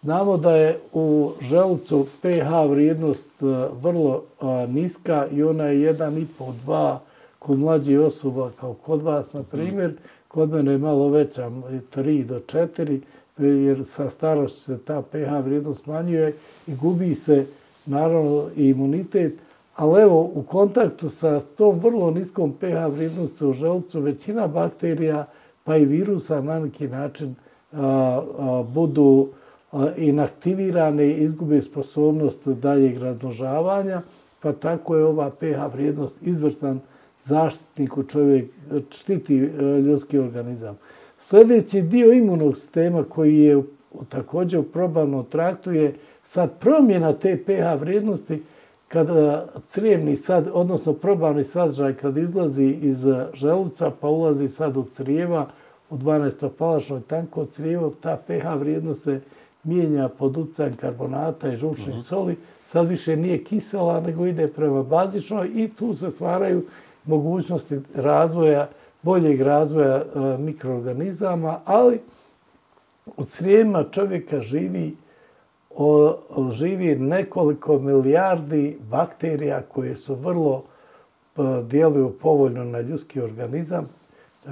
Znamo 0.02 0.36
da 0.36 0.56
je 0.56 0.78
u 0.92 1.32
želucu 1.40 2.06
pH 2.20 2.70
vrijednost 2.70 3.42
uh, 3.42 3.56
vrlo 3.82 4.22
uh, 4.40 4.48
niska 4.68 5.26
i 5.32 5.42
ona 5.42 5.64
je 5.64 5.94
1,5-2 5.94 6.96
kod 7.38 7.58
mlađih 7.58 8.00
osoba 8.00 8.50
kao 8.60 8.74
kod 8.74 9.02
vas, 9.02 9.32
na 9.32 9.42
primjer. 9.42 9.92
Kod 10.28 10.50
mene 10.50 10.72
je 10.72 10.78
malo 10.78 11.08
veća, 11.08 11.50
3 11.94 12.24
do 12.24 12.38
4 12.38 13.00
jer 13.48 13.84
sa 13.86 14.10
starošću 14.10 14.60
se 14.60 14.78
ta 14.78 15.02
pH 15.02 15.44
vrijednost 15.44 15.82
smanjuje 15.82 16.36
i 16.66 16.74
gubi 16.74 17.14
se 17.14 17.46
naravno 17.86 18.48
i 18.56 18.68
imunitet. 18.68 19.32
Ali 19.76 20.02
evo, 20.02 20.30
u 20.34 20.42
kontaktu 20.42 21.10
sa 21.10 21.40
tom 21.40 21.78
vrlo 21.78 22.10
niskom 22.10 22.52
pH 22.52 22.94
vrijednosti 22.94 23.44
u 23.44 23.52
želcu, 23.52 24.00
većina 24.00 24.46
bakterija 24.46 25.26
pa 25.64 25.76
i 25.76 25.84
virusa 25.84 26.40
na 26.40 26.58
neki 26.58 26.88
način 26.88 27.34
a, 27.72 28.22
a, 28.38 28.64
budu 28.74 29.28
a, 29.72 29.88
inaktivirane 29.96 31.06
i 31.06 31.24
izgube 31.24 31.62
sposobnost 31.62 32.48
daljeg 32.48 32.98
raznožavanja, 32.98 34.02
pa 34.40 34.52
tako 34.52 34.96
je 34.96 35.04
ova 35.04 35.30
pH 35.30 35.74
vrijednost 35.74 36.14
izvrstan 36.22 36.80
zaštitnik 37.24 37.96
u 37.98 38.02
čovjek, 38.02 38.50
štiti 38.90 39.36
e, 39.36 39.48
ljudski 39.80 40.18
organizam. 40.18 40.78
Sljedeći 41.32 41.82
dio 41.82 42.12
imunog 42.12 42.56
sistema 42.56 43.04
koji 43.04 43.38
je 43.38 43.62
također 44.08 44.60
u 44.60 44.62
probavnom 44.62 45.24
traktu 45.24 45.72
je 45.72 45.94
sad 46.24 46.50
promjena 46.60 47.12
te 47.12 47.44
pH 47.46 47.80
vrijednosti 47.80 48.42
kada 48.88 49.46
crijevni 49.68 50.16
sad, 50.16 50.48
odnosno 50.52 50.92
probavni 50.92 51.44
sadržaj 51.44 51.94
kad 51.94 52.16
izlazi 52.16 52.64
iz 52.64 53.06
želuca 53.34 53.90
pa 54.00 54.08
ulazi 54.08 54.48
sad 54.48 54.76
u 54.76 54.84
crijeva 54.96 55.46
u 55.90 55.96
12. 55.96 56.48
palašnoj 56.58 57.00
tanko 57.00 57.46
crijevo, 57.46 57.92
ta 58.00 58.16
pH 58.26 58.58
vrijednost 58.58 59.02
se 59.02 59.20
mijenja 59.64 60.08
pod 60.08 60.36
utjecajem 60.36 60.76
karbonata 60.76 61.52
i 61.52 61.56
žučnih 61.56 61.88
mhm. 61.88 61.98
-huh. 61.98 62.08
soli. 62.08 62.36
Sad 62.66 62.88
više 62.88 63.16
nije 63.16 63.44
kisela, 63.44 64.00
nego 64.00 64.26
ide 64.26 64.48
prema 64.48 64.82
bazičnoj 64.82 65.50
i 65.54 65.68
tu 65.68 65.94
se 65.94 66.10
stvaraju 66.10 66.64
mogućnosti 67.04 67.80
razvoja 67.94 68.68
boljeg 69.02 69.40
razvoja 69.40 69.96
e, 69.96 70.02
mikroorganizama, 70.38 71.60
ali 71.64 72.00
u 73.16 73.24
crijema 73.24 73.84
čovjeka 73.90 74.40
živi, 74.40 74.96
o, 75.76 76.16
živi 76.52 76.96
nekoliko 76.96 77.78
milijardi 77.78 78.78
bakterija 78.90 79.62
koje 79.62 79.96
su 79.96 80.14
vrlo 80.14 80.62
e, 80.62 81.42
djeluju 81.62 82.12
povoljno 82.22 82.64
na 82.64 82.80
ljudski 82.80 83.20
organizam. 83.20 83.84
E, 83.84 84.48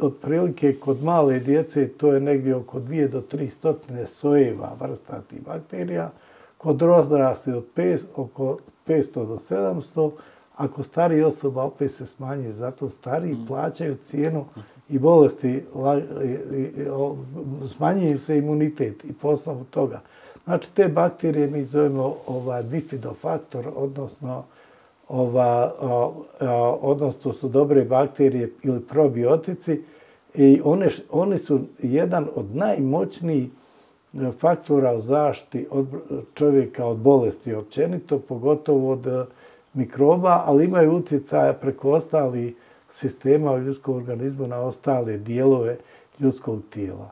otprilike 0.00 0.74
kod 0.74 1.02
male 1.02 1.38
djece 1.38 1.88
to 1.88 2.12
je 2.12 2.20
negdje 2.20 2.54
oko 2.54 2.80
2 2.80 3.08
do 3.08 3.22
3 3.32 3.48
stotine 3.48 4.06
sojeva 4.06 4.76
vrsta 4.80 5.20
tih 5.30 5.44
bakterija. 5.44 6.10
Kod 6.58 6.82
odrasli 6.82 7.52
od 7.52 7.64
5, 7.76 7.98
oko 8.16 8.58
500 8.86 9.12
do 9.14 9.38
700 9.50 10.10
ako 10.56 10.82
stari 10.82 11.22
osoba 11.22 11.62
opet 11.62 11.92
se 11.92 12.06
smanjuje, 12.06 12.52
zato 12.52 12.90
stari 12.90 13.32
mm. 13.32 13.46
plaćaju 13.46 13.96
cijenu 13.96 14.44
i 14.88 14.98
bolesti, 14.98 15.64
smanjuje 17.68 18.18
se 18.18 18.38
imunitet 18.38 19.04
i 19.04 19.12
poslovu 19.12 19.64
toga. 19.64 20.00
Znači, 20.44 20.72
te 20.74 20.88
bakterije 20.88 21.46
mi 21.46 21.64
zovemo 21.64 22.16
ovaj, 22.26 22.62
bifidofaktor, 22.62 23.68
odnosno 23.76 24.44
ova, 25.08 25.72
a, 25.80 26.10
a, 26.40 26.76
odnosno 26.80 27.32
su 27.32 27.48
dobre 27.48 27.84
bakterije 27.84 28.52
ili 28.62 28.80
probiotici 28.80 29.82
i 30.34 30.60
one, 30.64 30.88
one 31.10 31.38
su 31.38 31.60
jedan 31.82 32.28
od 32.34 32.56
najmoćnijih 32.56 33.48
e, 34.14 34.30
faktora 34.40 34.94
u 34.96 35.00
zaštiti 35.00 35.66
od 35.70 35.86
čovjeka 36.34 36.86
od 36.86 36.96
bolesti 36.96 37.54
općenito, 37.54 38.18
pogotovo 38.18 38.92
od 38.92 39.26
mikroba, 39.76 40.42
ali 40.46 40.64
imaju 40.64 40.92
utjecaja 40.92 41.52
preko 41.52 41.90
ostali 41.90 42.56
sistema 42.90 43.56
ljudskog 43.56 43.96
organizma 43.96 44.46
na 44.46 44.60
ostale 44.60 45.18
dijelove 45.18 45.76
ljudskog 46.20 46.60
tijela. 46.70 47.10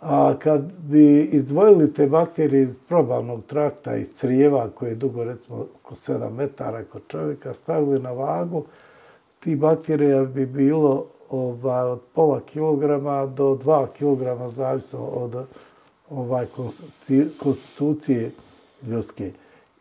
A 0.00 0.34
kad 0.38 0.62
bi 0.78 1.24
izdvojili 1.24 1.92
te 1.92 2.06
bakterije 2.06 2.62
iz 2.62 2.76
probavnog 2.88 3.44
trakta, 3.44 3.96
iz 3.96 4.08
crijeva 4.18 4.68
koje 4.74 4.88
je 4.88 4.94
dugo 4.94 5.24
recimo 5.24 5.66
oko 5.82 5.94
7 5.94 6.30
metara 6.30 6.84
kod 6.84 7.02
čovjeka, 7.08 7.54
stavili 7.54 7.98
na 7.98 8.12
vagu 8.12 8.64
ti 9.46 9.56
bakterija 9.56 10.24
bi 10.24 10.46
bilo 10.46 11.06
ovaj, 11.30 11.90
od 11.90 12.00
pola 12.14 12.40
kilograma 12.40 13.26
do 13.26 13.54
dva 13.54 13.86
kilograma, 13.98 14.50
zavisno 14.50 15.00
od 15.00 15.46
ovaj 16.10 16.46
konstitucije 17.38 18.30
ljudske. 18.86 19.32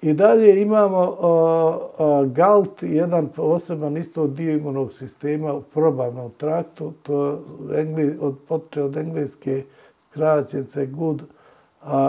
I 0.06 0.14
dalje 0.14 0.62
imamo 0.62 1.02
uh, 1.02 2.32
GALT, 2.32 2.84
jedan 2.84 3.28
poseban 3.28 3.98
isto 3.98 4.28
dio 4.28 4.54
imunog 4.54 4.94
sistema 4.94 5.54
u 5.54 5.62
probavnom 5.62 6.32
traktu, 6.38 6.94
to 7.04 7.44
engli, 7.76 8.18
od, 8.22 8.36
poče 8.48 8.84
od 8.84 8.98
engleske 8.98 9.64
skraćence 10.12 10.86
Good 10.86 11.22
uh, 11.22 11.28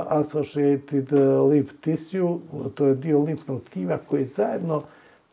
Associated 0.09 1.13
Lymph 1.51 1.73
Tissue, 1.81 2.39
to 2.75 2.87
je 2.87 2.95
dio 2.95 3.23
limfnog 3.23 3.63
tkiva 3.63 3.99
koji 4.09 4.25
zajedno 4.25 4.83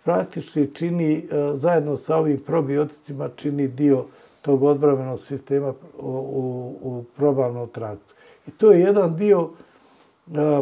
praktički 0.04 0.68
čini, 0.74 1.28
uh, 1.32 1.60
zajedno 1.60 1.98
sa 1.98 2.18
ovim 2.18 2.40
probioticima, 2.40 3.30
čini 3.36 3.68
dio 3.68 4.06
tog 4.42 4.64
odbravenog 4.64 5.20
sistema 5.20 5.74
u, 6.00 6.08
u, 6.08 6.76
u 6.82 7.04
probavnom 7.16 7.68
traktu. 7.70 8.14
I 8.48 8.52
to 8.52 8.72
je 8.72 8.80
jedan 8.80 9.16
dio 9.16 9.50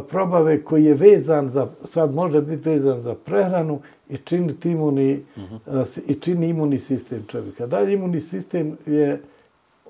probave 0.10 0.63
koji 0.63 0.86
je 0.86 0.94
vezan 0.94 1.50
za, 1.50 1.68
sad 1.86 2.13
može 2.13 2.41
biti 2.41 2.70
vezan 2.70 3.01
za 3.01 3.15
prehranu 3.15 3.82
i 4.10 4.18
čini 4.18 4.53
imunni, 4.63 5.24
uh 5.36 5.44
-huh. 5.44 6.00
i 6.08 6.13
čini 6.13 6.50
imunni 6.50 6.80
sistem 6.80 7.24
čovjeka. 7.27 7.68
Dalje 7.68 7.94
imunni 7.94 8.22
sistem 8.22 8.77
je 8.86 9.22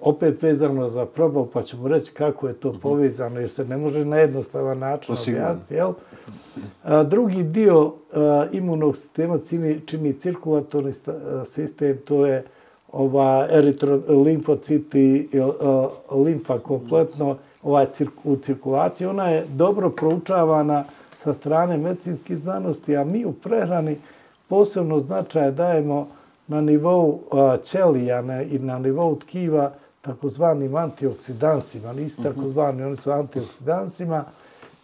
opet 0.02 0.44
vezano 0.44 0.90
za 0.90 1.06
probavu, 1.06 1.50
pa 1.54 1.64
ćemo 1.64 1.88
reći 1.88 2.12
kako 2.12 2.48
je 2.48 2.54
to 2.54 2.70
uh 2.70 2.76
-huh. 2.76 2.80
povezano, 2.82 3.40
jer 3.40 3.50
se 3.50 3.66
ne 3.66 3.78
može 3.78 4.06
na 4.06 4.18
jednostavan 4.18 4.80
način 4.80 5.16
objasniti. 5.16 5.74
Jel? 5.74 5.94
A, 6.84 7.04
drugi 7.04 7.44
dio 7.44 7.94
a, 8.14 8.46
imunog 8.52 8.98
sistema 8.98 9.40
čini, 9.50 9.82
čini 9.86 10.14
cirkulatorni 10.14 10.94
sistem, 11.46 11.98
to 12.06 12.26
je 12.26 12.44
ova 12.92 13.48
eritrolimfociti, 13.52 15.30
limfa 16.12 16.60
kompletno, 16.60 17.30
uh 17.30 17.36
-huh 17.38 17.51
ovaj 17.64 17.86
u 18.24 18.36
cirkulaciji, 18.36 19.08
ona 19.08 19.30
je 19.30 19.46
dobro 19.46 19.90
proučavana 19.90 20.84
sa 21.18 21.34
strane 21.34 21.78
medicinskih 21.78 22.38
znanosti, 22.38 22.98
a 22.98 23.04
mi 23.04 23.26
u 23.26 23.34
prehrani 23.34 23.98
posebno 24.48 25.00
značaje 25.00 25.52
dajemo 25.52 26.08
na 26.48 26.62
nivou 26.62 27.20
ćelija 27.64 28.44
i 28.44 28.60
na 28.60 28.80
nivou 28.80 29.16
tkiva 29.16 29.72
takozvanim 30.02 30.76
antioksidansima, 30.76 31.94
nisu 31.94 32.22
mhm. 32.22 32.30
takozvani, 32.30 32.84
oni 32.84 32.98
su 32.98 33.12
antioksidansima 33.12 34.24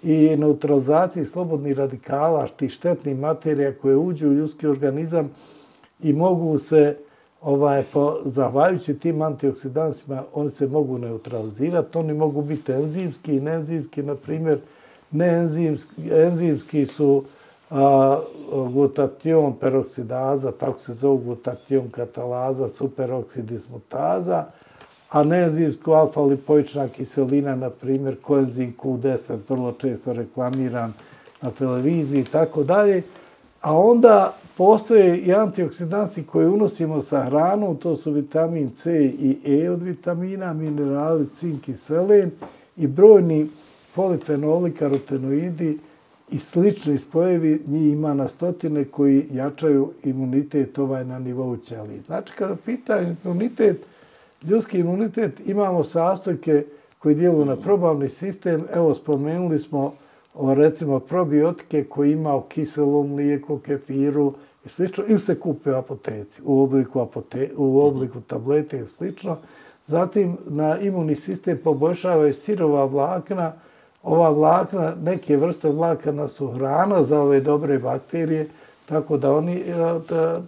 i 0.04 0.36
neutralizaciji 0.38 1.26
slobodnih 1.26 1.78
radikala, 1.78 2.48
tih 2.48 2.72
štetnih 2.72 3.20
materija 3.20 3.74
koje 3.82 3.96
uđu 3.96 4.28
u 4.28 4.34
ljudski 4.34 4.68
organizam 4.68 5.30
i 6.04 6.14
mogu 6.14 6.58
se 6.58 6.98
ovaj, 7.42 7.84
po, 7.94 8.18
zahvaljujući 8.26 9.00
tim 9.00 9.22
antioksidansima, 9.22 10.24
oni 10.34 10.52
se 10.52 10.68
mogu 10.68 10.98
neutralizirati, 10.98 11.98
oni 11.98 12.14
mogu 12.14 12.42
biti 12.42 12.72
enzimski 12.72 13.36
i 13.36 13.42
neenzimski, 13.42 14.04
na 14.04 14.16
primjer, 14.16 14.60
neenzimski 15.12 16.12
enzimski 16.12 16.86
su 16.86 17.24
a, 17.72 18.20
glutation 18.74 19.54
peroksidaza, 19.54 20.52
tako 20.52 20.80
se 20.80 20.94
zove 20.94 21.24
glutation 21.24 21.90
katalaza, 21.92 22.70
superoksidismutaza, 22.70 24.46
a 25.10 25.24
neenzimsku 25.24 25.92
alfa-lipoična 25.92 26.88
kiselina, 26.88 27.56
na 27.56 27.70
primjer, 27.70 28.16
koenzim 28.22 28.76
Q10, 28.78 29.38
vrlo 29.50 29.72
često 29.72 30.14
reklamiran 30.14 30.94
na 31.42 31.52
televiziji 31.52 32.22
i 32.22 32.26
tako 32.26 32.64
dalje. 32.64 33.04
A 33.62 33.78
onda 33.78 34.34
postoje 34.58 35.18
i 35.18 35.34
antioksidansi 35.34 36.24
koje 36.24 36.50
unosimo 36.50 37.02
sa 37.02 37.24
hranom, 37.24 37.78
to 37.78 37.96
su 37.96 38.12
vitamin 38.12 38.70
C 38.70 39.04
i 39.06 39.38
E 39.46 39.70
od 39.70 39.82
vitamina, 39.84 40.54
minerali, 40.54 41.28
cink 41.40 41.70
i 41.70 41.78
selen 41.78 42.32
i 42.78 42.88
brojni 42.88 43.48
polifenoli, 43.96 44.72
karotenoidi 44.72 45.78
i 46.32 46.40
slični 46.40 46.98
spojevi, 46.98 47.62
njih 47.68 47.92
ima 47.92 48.14
na 48.14 48.28
stotine 48.28 48.86
koji 48.86 49.26
jačaju 49.32 49.92
imunitet 50.04 50.78
ovaj 50.80 51.06
na 51.06 51.20
nivou 51.20 51.58
ćelije. 51.58 52.02
Znači, 52.06 52.34
kada 52.34 52.56
pitanje 52.56 53.16
imunitet, 53.26 53.86
ljudski 54.44 54.80
imunitet, 54.80 55.48
imamo 55.48 55.84
sastojke 55.84 56.64
koji 57.00 57.16
djeluju 57.16 57.46
na 57.46 57.56
probavni 57.56 58.10
sistem. 58.10 58.64
Evo, 58.74 58.96
spomenuli 58.96 59.60
smo 59.60 59.94
o, 60.36 60.54
recimo 60.54 61.00
probiotike 61.00 61.84
koji 61.84 62.12
ima 62.12 62.36
u 62.36 62.42
kiselom 62.42 63.10
mlijeku, 63.10 63.58
kefiru 63.58 64.34
i 64.68 64.70
slično, 64.70 65.04
ili 65.08 65.20
se 65.20 65.40
kupe 65.40 65.72
u 65.72 65.76
apoteci, 65.76 66.42
u 66.46 66.64
obliku, 66.64 67.00
apote, 67.00 67.50
u 67.58 67.80
obliku 67.80 68.22
tablete 68.22 68.80
i 68.80 68.86
slično. 68.86 69.38
Zatim 69.88 70.38
na 70.46 70.80
imunni 70.80 71.16
sistem 71.16 71.60
poboljšavaju 71.64 72.34
sirova 72.34 72.86
vlakna. 72.86 73.54
Ova 74.04 74.30
vlakna, 74.30 74.94
neke 75.04 75.38
vrste 75.38 75.70
vlakana 75.70 76.28
su 76.28 76.48
hrana 76.48 77.04
za 77.04 77.22
ove 77.22 77.40
dobre 77.40 77.80
bakterije, 77.80 78.50
tako 78.86 79.18
da 79.18 79.36
oni 79.36 79.56
e, 79.56 79.74
da, 80.10 80.42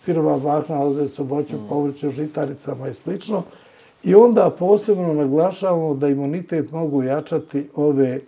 sirova 0.00 0.36
vlakna 0.36 0.76
nalaze 0.76 1.08
su 1.08 1.24
voću, 1.24 1.56
mm. 1.56 1.68
povrću, 1.68 2.10
žitaricama 2.10 2.88
i 2.88 2.94
slično. 2.94 3.42
I 4.02 4.14
onda 4.14 4.50
posebno 4.58 5.14
naglašavamo 5.14 5.94
da 5.94 6.08
imunitet 6.08 6.72
mogu 6.72 7.02
jačati 7.02 7.68
ove 7.74 8.20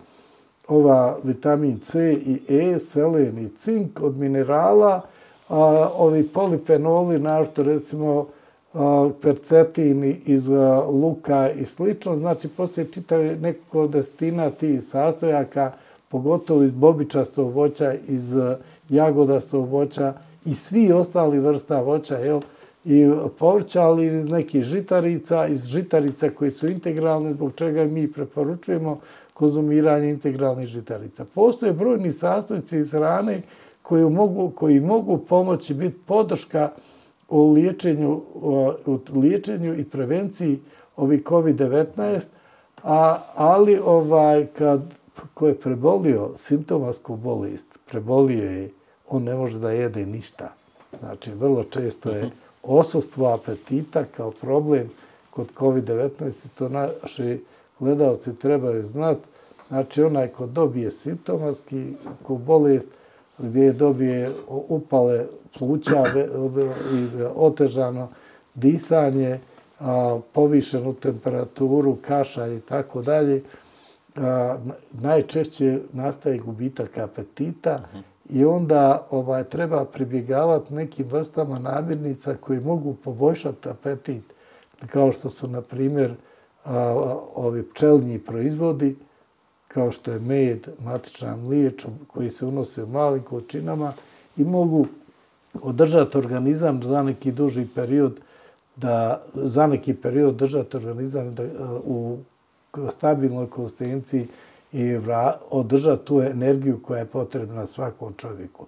ova 0.67 1.17
vitamin 1.23 1.79
C 1.79 2.13
i 2.13 2.41
E, 2.47 2.79
selen 2.79 3.37
i 3.37 3.49
cink 3.57 4.01
od 4.01 4.17
minerala, 4.17 5.01
a, 5.49 5.89
ovi 5.97 6.27
polifenoli, 6.27 7.19
našto 7.19 7.63
recimo 7.63 8.25
a, 8.73 9.09
percetini 9.21 10.21
iz 10.25 10.49
a, 10.49 10.83
luka 10.87 11.51
i 11.51 11.65
slično, 11.65 12.17
znači 12.17 12.47
postoje 12.47 12.87
čitave 12.91 13.35
nekako 13.35 13.87
destina 13.87 14.49
tih 14.49 14.83
sastojaka, 14.83 15.71
pogotovo 16.09 16.63
iz 16.63 16.71
bobičastog 16.71 17.53
voća, 17.53 17.93
iz 18.07 18.33
jagodastog 18.89 19.69
voća 19.69 20.13
i 20.45 20.55
svi 20.55 20.91
ostali 20.91 21.39
vrsta 21.39 21.81
voća, 21.81 22.17
jel? 22.17 22.41
i 22.85 23.11
povrća, 23.39 23.81
ali 23.81 24.05
iz 24.05 24.29
nekih 24.29 24.63
žitarica, 24.63 25.47
iz 25.47 25.65
žitarica 25.65 26.29
koji 26.29 26.51
su 26.51 26.67
integralne, 26.67 27.33
zbog 27.33 27.51
čega 27.55 27.85
mi 27.85 28.11
preporučujemo 28.11 28.99
konzumiranje 29.33 30.09
integralnih 30.09 30.67
žitarica. 30.67 31.25
Postoje 31.25 31.73
brojni 31.73 32.13
sastojci 32.13 32.77
iz 32.77 32.91
hrane 32.91 33.41
koji 33.89 34.09
mogu, 34.09 34.51
koji 34.55 34.79
mogu 34.79 35.17
pomoći 35.17 35.73
biti 35.73 35.97
podrška 36.05 36.69
u 37.29 37.51
liječenju, 37.51 38.21
u 38.35 38.99
liječenju 39.15 39.79
i 39.79 39.83
prevenciji 39.83 40.59
ovi 40.97 41.23
COVID-19, 41.25 42.21
a, 42.83 43.19
ali 43.35 43.79
ovaj, 43.85 44.45
kad 44.45 44.81
ko 45.33 45.47
je 45.47 45.59
prebolio 45.59 46.29
simptomasku 46.37 47.15
bolest, 47.15 47.79
prebolio 47.89 48.51
je, 48.51 48.69
on 49.09 49.23
ne 49.23 49.35
može 49.35 49.59
da 49.59 49.71
jede 49.71 50.05
ništa. 50.05 50.53
Znači, 50.99 51.31
vrlo 51.31 51.63
često 51.63 52.09
je 52.09 52.31
osustvo 52.63 53.33
apetita 53.33 54.03
kao 54.17 54.31
problem 54.31 54.89
kod 55.29 55.47
COVID-19 55.57 56.31
to 56.57 56.69
naši 56.69 57.43
gledalci 57.79 58.35
trebaju 58.35 58.87
znati. 58.87 59.21
Znači, 59.67 60.03
onaj 60.03 60.27
ko 60.27 60.45
dobije 60.45 60.91
simptomatski, 60.91 61.93
ko 62.23 62.35
bolest, 62.35 62.98
gdje 63.39 63.73
dobije 63.73 64.31
upale 64.47 65.25
pluća 65.57 66.03
i 66.93 67.07
otežano 67.35 68.07
disanje, 68.55 69.39
povišenu 70.33 70.93
temperaturu, 70.93 71.95
kašalj 72.01 72.57
i 72.57 72.61
tako 72.61 73.01
dalje, 73.01 73.41
najčešće 74.91 75.79
nastaje 75.93 76.37
gubitak 76.37 76.97
apetita 76.97 77.81
i 78.29 78.45
onda 78.45 79.07
ovaj 79.09 79.43
treba 79.43 79.85
pribjegavati 79.85 80.73
nekim 80.73 81.05
vrstama 81.07 81.59
namirnica 81.59 82.35
koji 82.35 82.59
mogu 82.59 82.93
poboljšati 82.93 83.69
apetit, 83.69 84.23
kao 84.87 85.11
što 85.11 85.29
su, 85.29 85.47
na 85.47 85.61
primjer, 85.61 86.13
ovi 87.35 87.63
pčelnji 87.63 88.19
proizvodi, 88.19 88.95
kao 89.73 89.91
što 89.91 90.11
je 90.11 90.19
med, 90.19 90.67
matična 90.83 91.35
mliječ, 91.35 91.85
koji 92.07 92.29
se 92.29 92.45
unose 92.45 92.83
u 92.83 92.87
malim 92.87 93.23
količinama 93.23 93.93
i 94.37 94.43
mogu 94.43 94.87
održati 95.61 96.17
organizam 96.17 96.83
za 96.83 97.03
neki 97.03 97.31
duži 97.31 97.67
period, 97.75 98.19
da 98.75 99.21
za 99.33 99.67
neki 99.67 99.93
period 99.93 100.35
držati 100.35 100.77
organizam 100.77 101.35
da, 101.35 101.43
u 101.85 102.17
stabilnoj 102.97 103.49
konsistenciji 103.49 104.27
i 104.71 104.93
vra, 104.93 105.37
održati 105.49 106.05
tu 106.05 106.21
energiju 106.21 106.79
koja 106.83 106.99
je 106.99 107.05
potrebna 107.05 107.67
svakom 107.67 108.13
čovjeku. 108.13 108.65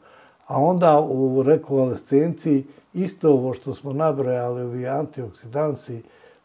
A 0.47 0.61
onda 0.61 0.99
u 0.99 1.43
rekovalescenciji 1.43 2.65
isto 2.93 3.29
ovo 3.29 3.53
što 3.53 3.73
smo 3.73 3.93
nabrojali, 3.93 4.61
ovi 4.61 4.87
antioksidansi, 4.87 6.01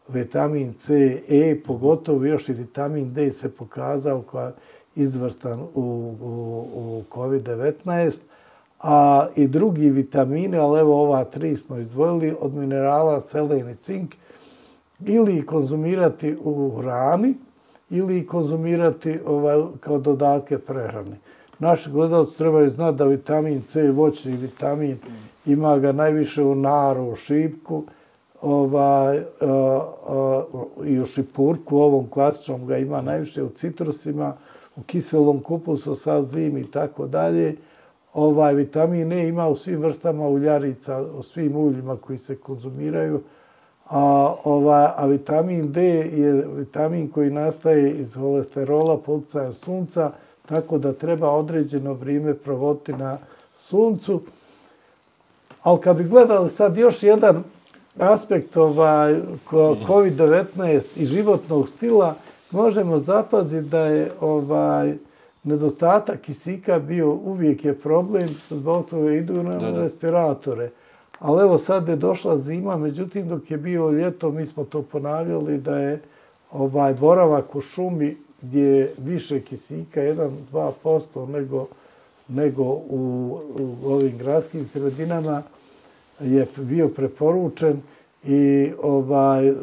vitamin 0.09 0.73
C, 0.73 1.21
E, 1.29 1.61
pogotovo 1.67 2.25
još 2.25 2.49
i 2.49 2.53
vitamin 2.53 3.13
D 3.13 3.31
se 3.31 3.55
pokazao 3.55 4.21
kao 4.21 4.51
izvrstan 4.95 5.59
u, 5.59 5.81
u, 6.21 6.65
u 6.73 7.03
COVID-19, 7.13 8.17
a 8.79 9.27
i 9.35 9.47
drugi 9.47 9.89
vitamine, 9.89 10.57
ali 10.57 10.79
evo 10.79 11.01
ova 11.01 11.23
tri 11.23 11.55
smo 11.55 11.77
izdvojili 11.77 12.35
od 12.39 12.53
minerala 12.53 13.21
selen 13.21 13.69
i 13.69 13.75
cink, 13.75 14.15
ili 14.99 15.45
konzumirati 15.45 16.37
u 16.43 16.77
hrani, 16.77 17.33
ili 17.89 18.27
konzumirati 18.27 19.19
ovaj, 19.25 19.61
kao 19.79 19.99
dodatke 19.99 20.57
prehrane. 20.57 21.17
Naši 21.59 21.91
gledalci 21.91 22.37
trebaju 22.37 22.69
znati 22.69 22.97
da 22.97 23.05
vitamin 23.05 23.63
C, 23.69 23.91
voćni 23.91 24.31
vitamin, 24.31 24.97
ima 25.45 25.77
ga 25.77 25.91
najviše 25.91 26.43
u 26.43 26.55
naru, 26.55 27.11
u 27.11 27.15
šipku, 27.15 27.83
ovaj, 28.47 29.17
eh, 29.17 29.23
eh, 29.41 29.47
a, 29.47 29.81
a, 30.07 30.43
i 30.85 30.99
u 30.99 31.05
šipurku, 31.05 31.77
ovom 31.77 32.07
klasičnom 32.07 32.67
ga 32.67 32.77
ima 32.77 33.01
najviše 33.01 33.43
u 33.43 33.49
citrusima, 33.49 34.33
u 34.75 34.81
kiselom 34.81 35.39
kupusu 35.39 35.95
sa 35.95 36.23
zim 36.23 36.57
i 36.57 36.71
tako 36.71 37.07
dalje. 37.07 37.55
Ovaj 38.13 38.53
vitamin 38.53 39.11
E 39.11 39.27
ima 39.27 39.47
u 39.47 39.55
svim 39.55 39.81
vrstama 39.81 40.27
uljarica, 40.27 41.01
u 41.01 41.23
svim 41.23 41.55
uljima 41.55 41.97
koji 41.97 42.17
se 42.17 42.35
konzumiraju. 42.35 43.21
A, 43.89 44.35
ovaj, 44.43 44.87
a 44.95 45.05
vitamin 45.05 45.71
D 45.71 45.83
je 45.83 46.47
vitamin 46.55 47.09
koji 47.09 47.31
nastaje 47.31 47.91
iz 47.91 48.13
holesterola, 48.13 48.97
poticaja 48.97 49.53
sunca, 49.53 50.11
tako 50.45 50.77
da 50.77 50.93
treba 50.93 51.29
određeno 51.31 51.93
vrijeme 51.93 52.33
provoditi 52.33 52.93
na 52.93 53.17
suncu. 53.59 54.21
Ali 55.63 55.79
kad 55.81 55.97
bi 55.97 56.03
gledali 56.03 56.49
sad 56.49 56.77
još 56.77 57.03
jedan 57.03 57.43
aspekt 57.99 58.57
ovaj, 58.57 59.15
COVID-19 59.87 60.81
i 60.95 61.05
životnog 61.05 61.69
stila, 61.69 62.15
možemo 62.51 62.99
zapaziti 62.99 63.69
da 63.69 63.79
je 63.79 64.11
ovaj 64.21 64.93
nedostatak 65.43 66.21
kisika 66.21 66.79
bio 66.79 67.11
uvijek 67.11 67.65
je 67.65 67.73
problem, 67.73 68.29
zbog 68.49 68.89
toga 68.89 69.11
idu 69.11 69.43
na 69.43 69.57
da, 69.57 69.71
da. 69.71 69.81
respiratore. 69.81 70.69
Ali 71.19 71.41
evo 71.41 71.57
sad 71.57 71.87
je 71.87 71.95
došla 71.95 72.37
zima, 72.37 72.77
međutim 72.77 73.29
dok 73.29 73.51
je 73.51 73.57
bio 73.57 73.91
ljeto, 73.91 74.31
mi 74.31 74.45
smo 74.45 74.63
to 74.63 74.81
ponavljali 74.81 75.57
da 75.57 75.77
je 75.77 76.01
ovaj 76.51 76.93
boravak 76.93 77.55
u 77.55 77.61
šumi 77.61 78.17
gdje 78.41 78.61
je 78.61 78.93
više 78.97 79.41
kisika, 79.41 80.01
1-2% 80.01 81.27
nego, 81.29 81.67
nego 82.27 82.63
u, 82.63 83.39
u 83.59 83.91
ovim 83.93 84.17
gradskim 84.17 84.67
sredinama, 84.73 85.43
je 86.19 86.47
bio 86.57 86.87
preporučen 86.87 87.81
i 88.23 88.71
ovaj 88.81 89.51
o, 89.51 89.55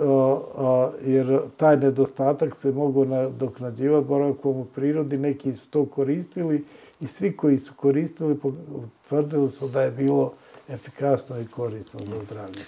o, 0.57 0.93
jer 1.07 1.39
taj 1.57 1.77
nedostatak 1.77 2.57
se 2.57 2.73
mogu 2.73 3.05
nadoknađivati 3.05 4.09
boravkom 4.09 4.57
u 4.57 4.65
prirodi, 4.65 5.19
neki 5.19 5.53
su 5.53 5.67
to 5.71 5.87
koristili 5.87 6.65
i 7.01 7.07
svi 7.07 7.37
koji 7.37 7.59
su 7.59 7.75
koristili 7.75 8.37
tvrdili 9.09 9.51
su 9.51 9.69
da 9.69 9.83
je 9.83 9.91
bilo 9.91 10.33
efikasno 10.69 11.41
i 11.41 11.47
korisno 11.47 12.01
za 12.07 12.25
zdravlje. 12.25 12.65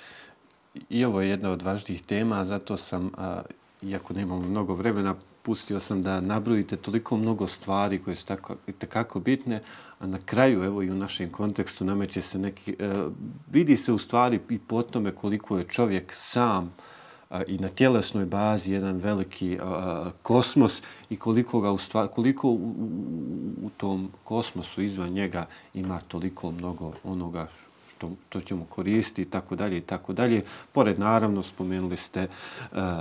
I 0.91 1.05
ovo 1.05 1.21
je 1.21 1.29
jedna 1.29 1.51
od 1.51 1.63
važnijih 1.63 2.03
tema, 2.03 2.45
zato 2.45 2.77
sam, 2.77 3.11
a, 3.17 3.43
iako 3.83 4.15
nemamo 4.15 4.49
mnogo 4.49 4.75
vremena, 4.75 5.15
pustio 5.47 5.81
sam 5.81 6.03
da 6.03 6.21
nabrojite 6.21 6.77
toliko 6.77 7.17
mnogo 7.17 7.47
stvari 7.47 7.99
koje 8.03 8.17
su 8.17 8.27
tako, 8.27 8.57
tako 8.89 9.21
bitne, 9.21 9.63
a 9.99 10.07
na 10.07 10.19
kraju, 10.19 10.65
evo 10.65 10.83
i 10.83 10.91
u 10.91 10.95
našem 10.95 11.31
kontekstu, 11.31 11.85
nameće 11.85 12.23
se 12.23 12.39
neki, 12.39 12.77
e, 12.79 12.91
vidi 13.51 13.77
se 13.77 13.93
u 13.93 13.99
stvari 13.99 14.41
i 14.51 14.59
po 14.59 14.83
tome 14.83 15.11
koliko 15.11 15.59
je 15.59 15.65
čovjek 15.65 16.13
sam 16.17 16.75
a, 17.31 17.43
i 17.47 17.59
na 17.59 17.69
tjelesnoj 17.69 18.27
bazi 18.27 18.73
jedan 18.73 18.97
veliki 18.97 19.59
a, 19.63 20.11
kosmos 20.23 20.83
i 21.11 21.17
koliko 21.17 21.61
ga 21.61 21.71
u 21.71 21.79
stvari, 21.79 22.09
koliko 22.15 22.49
u, 22.49 22.55
u, 22.55 22.89
u 23.63 23.71
tom 23.77 24.11
kosmosu 24.25 24.83
izvan 24.83 25.11
njega 25.11 25.47
ima 25.75 26.01
toliko 26.09 26.51
mnogo 26.51 26.93
onoga 27.05 27.49
to, 27.99 28.11
to 28.29 28.41
ćemo 28.41 28.65
koristiti 28.65 29.23
i 29.23 29.31
tako 29.31 29.57
dalje 29.57 29.77
i 29.77 29.81
tako 29.81 30.13
dalje. 30.13 30.43
Pored 30.73 30.99
naravno 30.99 31.43
spomenuli 31.43 31.97
ste 31.97 32.21
e, 32.21 32.29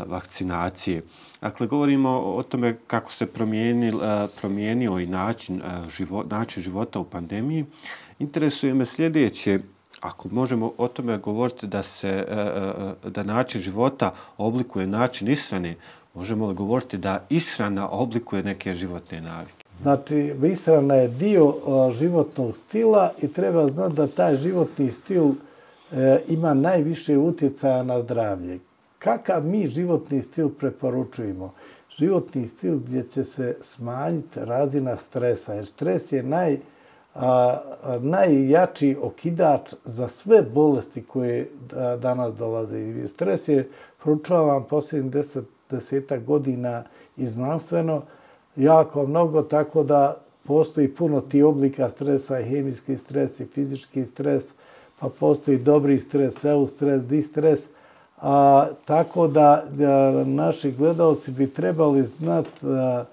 vakcinacije. 0.07 1.03
Dakle, 1.41 1.67
govorimo 1.67 2.09
o 2.09 2.43
tome 2.43 2.77
kako 2.87 3.11
se 3.11 3.25
promijenil, 3.25 4.03
e, 4.03 4.27
promijenio 4.41 4.99
i 4.99 5.07
način, 5.07 5.61
e, 5.61 5.89
živo, 5.89 6.23
način 6.29 6.63
života 6.63 6.99
u 6.99 7.03
pandemiji. 7.03 7.65
Interesuje 8.19 8.73
me 8.73 8.85
sljedeće, 8.85 9.59
ako 10.01 10.29
možemo 10.29 10.71
o 10.77 10.87
tome 10.87 11.17
govoriti 11.17 11.67
da 11.67 11.83
se 11.83 12.07
e, 12.07 12.13
e, 12.13 13.05
e, 13.05 13.09
da 13.09 13.23
način 13.23 13.61
života 13.61 14.13
oblikuje 14.37 14.87
način 14.87 15.27
ishrane, 15.27 15.75
možemo 16.13 16.47
li 16.47 16.55
govoriti 16.55 16.97
da 16.97 17.25
ishrana 17.29 17.89
oblikuje 17.89 18.43
neke 18.43 18.75
životne 18.75 19.21
navike? 19.21 19.64
Znači, 19.85 20.33
ishrana 20.43 20.95
je 20.95 21.07
dio 21.07 21.53
životnog 21.91 22.57
stila 22.57 23.11
i 23.21 23.27
treba 23.27 23.67
znati 23.67 23.95
da 23.95 24.07
taj 24.07 24.37
životni 24.37 24.91
stil 24.91 25.31
e, 25.91 26.19
ima 26.27 26.53
najviše 26.53 27.17
utjecaja 27.17 27.83
na 27.83 28.01
zdravlje. 28.01 28.59
Kakav 28.99 29.45
mi 29.45 29.67
životni 29.67 30.21
stil 30.21 30.49
preporučujemo? 30.49 31.53
Životni 31.97 32.47
stil 32.47 32.77
gdje 32.77 33.03
će 33.03 33.23
se 33.23 33.57
smanjiti 33.61 34.39
razina 34.39 34.97
stresa, 34.97 35.53
jer 35.53 35.65
stres 35.65 36.11
je 36.11 36.23
naj, 36.23 36.57
a, 37.15 37.57
najjači 37.99 38.97
okidač 39.01 39.73
za 39.85 40.09
sve 40.09 40.41
bolesti 40.41 41.03
koje 41.03 41.49
danas 42.01 42.35
dolaze. 42.35 42.79
I 42.79 43.07
stres 43.07 43.47
je 43.47 43.69
proučavan 44.03 44.63
posljednjih 44.63 45.11
deset, 45.11 45.45
deseta 45.69 46.17
godina 46.17 46.83
i 47.17 47.27
znanstveno, 47.27 48.01
jako 48.55 49.07
mnogo, 49.07 49.41
tako 49.41 49.83
da 49.83 50.17
postoji 50.47 50.87
puno 50.87 51.21
ti 51.21 51.43
oblika 51.43 51.89
stresa, 51.89 52.35
hemijski 52.35 52.97
stres 52.97 53.39
i 53.39 53.45
fizički 53.45 54.05
stres, 54.05 54.43
pa 54.99 55.09
postoji 55.19 55.57
dobri 55.57 55.99
stres, 55.99 56.43
eustres, 56.43 57.03
distres, 57.03 57.59
a, 58.21 58.67
tako 58.85 59.27
da, 59.27 59.63
da 59.71 60.23
naši 60.25 60.71
gledalci 60.71 61.31
bi 61.31 61.49
trebali 61.49 62.03
znati 62.03 62.49
da, 62.61 63.05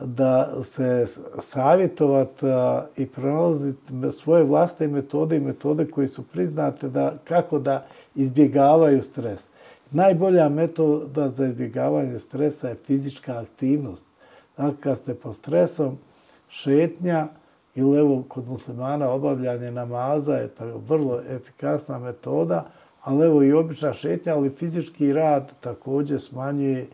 e, 0.00 0.04
da 0.04 0.52
se 0.64 1.06
savjetovati 1.40 2.46
e, 2.46 2.82
i 2.96 3.06
pronalaziti 3.06 3.92
svoje 4.12 4.44
vlastne 4.44 4.88
metode 4.88 5.36
i 5.36 5.40
metode 5.40 5.90
koji 5.90 6.08
su 6.08 6.22
priznate 6.22 6.88
da 6.88 7.14
kako 7.24 7.58
da 7.58 7.86
izbjegavaju 8.14 9.02
stres. 9.02 9.40
Najbolja 9.90 10.48
metoda 10.48 11.28
za 11.28 11.46
izbjegavanje 11.46 12.18
stresa 12.18 12.68
je 12.68 12.74
fizička 12.74 13.38
aktivnost. 13.38 14.11
Dakle, 14.56 14.80
kad 14.80 14.98
ste 14.98 15.14
pod 15.14 15.36
stresom, 15.36 15.98
šetnja 16.48 17.28
ili 17.74 17.98
evo 17.98 18.22
kod 18.28 18.48
muslimana 18.48 19.10
obavljanje 19.10 19.70
namaza 19.70 20.34
je 20.34 20.48
to 20.48 20.64
vrlo 20.88 21.20
efikasna 21.28 21.98
metoda, 21.98 22.66
ali 23.02 23.26
evo 23.26 23.42
i 23.42 23.52
obična 23.52 23.92
šetnja, 23.92 24.34
ali 24.34 24.50
fizički 24.50 25.12
rad 25.12 25.52
također 25.60 26.20
smanjuje 26.20 26.86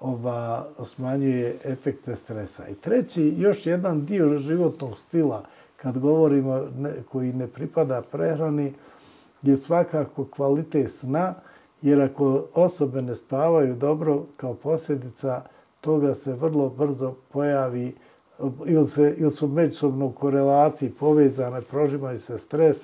ova 0.00 0.66
smanjuje 0.84 1.56
efekte 1.64 2.16
stresa. 2.16 2.68
I 2.68 2.74
treći, 2.74 3.34
još 3.38 3.66
jedan 3.66 4.04
dio 4.04 4.38
životnog 4.38 4.98
stila, 4.98 5.42
kad 5.76 5.98
govorimo 5.98 6.62
ne, 6.78 6.92
koji 7.12 7.32
ne 7.32 7.46
pripada 7.46 8.02
prehrani, 8.02 8.72
je 9.42 9.56
svakako 9.56 10.24
kvalitet 10.24 10.90
sna, 10.92 11.34
jer 11.82 12.00
ako 12.00 12.44
osobe 12.54 13.02
ne 13.02 13.16
spavaju 13.16 13.74
dobro, 13.74 14.22
kao 14.36 14.54
posljedica 14.54 15.42
toga 15.84 16.14
se 16.14 16.32
vrlo 16.32 16.68
brzo 16.68 17.14
pojavi 17.32 17.94
ili, 18.66 18.88
se, 18.88 19.14
ili 19.18 19.30
su 19.30 19.48
međusobno 19.48 20.06
u 20.06 20.12
korelaciji 20.12 20.90
povezane, 20.90 21.60
prožimaju 21.60 22.20
se 22.20 22.38
stres 22.38 22.76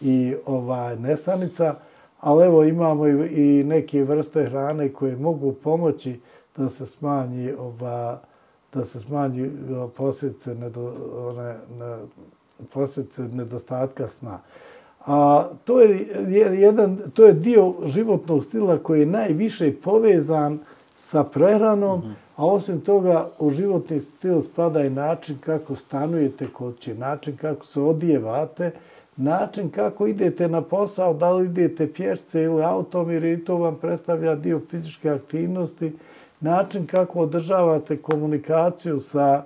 i 0.00 0.34
ovaj 0.46 0.96
nesanica, 0.96 1.74
ali 2.20 2.46
evo 2.46 2.64
imamo 2.64 3.06
i, 3.06 3.10
i 3.10 3.64
neke 3.64 4.04
vrste 4.04 4.44
hrane 4.44 4.88
koje 4.88 5.16
mogu 5.16 5.52
pomoći 5.52 6.20
da 6.56 6.68
se 6.68 6.86
smanji 6.86 7.52
ova 7.52 8.20
da 8.74 8.84
se 8.84 9.00
smanji 9.00 9.42
e, 9.42 9.50
posljedice, 9.96 10.54
nedo, 10.54 10.94
one, 11.28 11.56
ne, 11.78 11.96
posljedice 12.74 13.22
nedostatka 13.22 14.08
sna. 14.08 14.38
A 15.06 15.48
to 15.64 15.80
je 15.80 16.06
jedan 16.60 16.98
to 17.14 17.24
je 17.24 17.32
dio 17.32 17.74
životnog 17.86 18.44
stila 18.44 18.78
koji 18.78 19.00
je 19.00 19.06
najviše 19.06 19.72
povezan 19.84 20.58
sa 21.12 21.24
prehranom, 21.24 21.98
mm 21.98 22.02
-hmm. 22.02 22.14
a 22.36 22.46
osim 22.46 22.80
toga 22.80 23.28
u 23.38 23.50
životni 23.50 24.00
stil 24.00 24.42
spada 24.42 24.80
i 24.84 24.90
način 24.90 25.36
kako 25.40 25.76
stanujete 25.76 26.46
kod 26.52 26.78
će, 26.78 26.94
način 26.94 27.36
kako 27.36 27.66
se 27.66 27.80
odijevate, 27.80 28.70
način 29.16 29.70
kako 29.70 30.06
idete 30.06 30.48
na 30.48 30.62
posao, 30.62 31.14
da 31.14 31.32
li 31.32 31.46
idete 31.46 31.92
pješce 31.92 32.42
ili 32.42 32.64
autom, 32.64 33.10
jer 33.10 33.24
i 33.24 33.44
to 33.44 33.56
vam 33.56 33.76
predstavlja 33.76 34.34
dio 34.34 34.60
fizičke 34.70 35.10
aktivnosti, 35.10 35.92
način 36.40 36.86
kako 36.86 37.20
održavate 37.20 37.96
komunikaciju 37.96 39.00
sa 39.00 39.42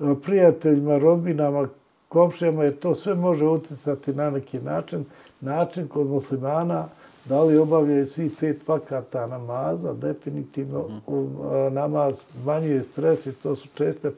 e, 0.00 0.14
prijateljima, 0.22 0.98
rodbinama, 0.98 1.68
komšijama, 2.08 2.64
jer 2.64 2.78
to 2.78 2.94
sve 2.94 3.14
može 3.14 3.46
utjecati 3.46 4.12
na 4.12 4.30
neki 4.30 4.58
način, 4.58 5.04
način 5.40 5.88
kod 5.88 6.06
muslimana, 6.06 6.88
da 7.30 7.42
li 7.42 7.58
obavljaju 7.58 8.06
svi 8.06 8.30
pet 8.40 8.68
vakata 8.68 9.26
namaza, 9.26 9.92
definitivno 9.92 10.84
-hmm. 11.06 11.70
namaz 11.70 12.20
manjuje 12.44 12.84
stres 12.84 13.26
i 13.26 13.32
to 13.32 13.56
su 13.56 13.68
česte 13.74 14.10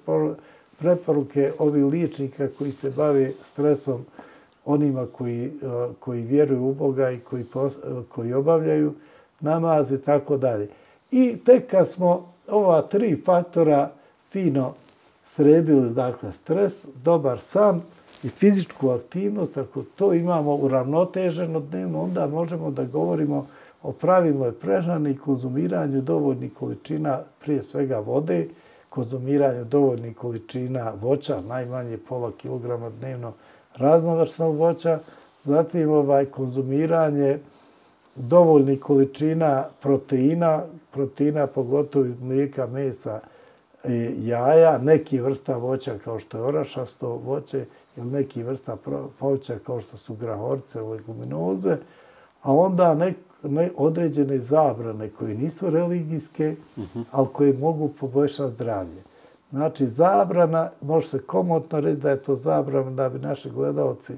preporuke 0.79 1.53
ovih 1.59 1.85
liječnika 1.85 2.49
koji 2.59 2.73
se 2.73 2.91
bave 2.91 3.33
stresom 3.53 4.05
onima 4.65 5.07
koji, 5.13 5.53
koji 6.01 6.23
vjeruju 6.23 6.65
u 6.65 6.75
Boga 6.75 7.11
i 7.11 7.21
koji, 7.21 7.45
koji 8.09 8.33
obavljaju 8.33 8.95
namaz 9.41 9.93
i 9.93 9.99
tako 9.99 10.37
dalje. 10.37 10.69
I 11.11 11.37
tek 11.45 11.71
kad 11.71 11.89
smo 11.89 12.33
ova 12.49 12.83
tri 12.83 13.23
faktora 13.25 13.91
fino 14.31 14.75
sredili, 15.37 15.91
dakle, 15.91 16.33
stres, 16.33 16.73
dobar 17.05 17.41
san 17.41 17.83
i 18.23 18.29
fizičku 18.29 18.91
aktivnost, 18.91 19.59
ako 19.59 19.83
to 19.83 20.13
imamo 20.15 20.55
uravnoteženo 20.55 21.61
dnevno, 21.61 22.03
onda 22.03 22.27
možemo 22.27 22.71
da 22.71 22.85
govorimo 22.85 23.47
o 23.83 23.93
pravilnoj 23.93 24.53
prehrani 24.53 25.11
i 25.11 25.19
konzumiranju 25.19 26.01
dovoljnih 26.01 26.53
količina, 26.55 27.21
prije 27.41 27.63
svega 27.63 27.99
vode, 27.99 28.49
konzumiranju 28.89 29.65
dovoljnih 29.65 30.17
količina 30.17 30.93
voća, 31.01 31.41
najmanje 31.49 31.99
pola 32.09 32.33
kilograma 32.43 32.91
dnevno 32.91 33.33
raznovrsnog 33.77 34.57
voća, 34.57 34.99
zatim 35.45 35.91
ovaj 35.91 36.25
konzumiranje 36.25 37.39
dovoljnih 38.17 38.81
količina 38.81 39.65
proteina, 39.83 40.63
proteina 40.91 41.47
pogotovo 41.47 42.07
mlijeka, 42.21 42.67
mesa, 42.67 43.21
jaja, 44.19 44.79
neki 44.79 45.21
vrsta 45.21 45.57
voća 45.57 45.99
kao 46.05 46.19
što 46.19 46.39
je 46.39 46.43
orašasto 46.43 47.09
voće 47.09 47.65
ili 47.97 48.07
neki 48.07 48.43
vrsta 48.43 48.77
povrća 49.19 49.59
kao 49.67 49.81
što 49.81 49.97
su 49.97 50.15
grahorce, 50.15 50.81
leguminoze, 50.81 51.77
a 52.43 52.53
onda 52.53 52.95
nek, 52.95 53.17
ne, 53.43 53.71
određene 53.77 54.39
zabrane 54.39 55.11
koje 55.11 55.35
nisu 55.35 55.71
religijske, 55.71 56.57
uh 56.77 56.85
-huh. 56.95 57.05
ali 57.11 57.29
koje 57.33 57.53
mogu 57.53 57.89
poboljšati 57.89 58.55
zdravlje. 58.55 59.03
Znači, 59.51 59.87
zabrana, 59.87 60.71
može 60.81 61.09
se 61.09 61.19
komotno 61.19 61.81
reći 61.81 62.01
da 62.01 62.11
je 62.11 62.23
to 62.23 62.37
zabrana 62.37 62.91
da 62.91 63.09
bi 63.09 63.19
naši 63.19 63.51
gledalci 63.51 64.13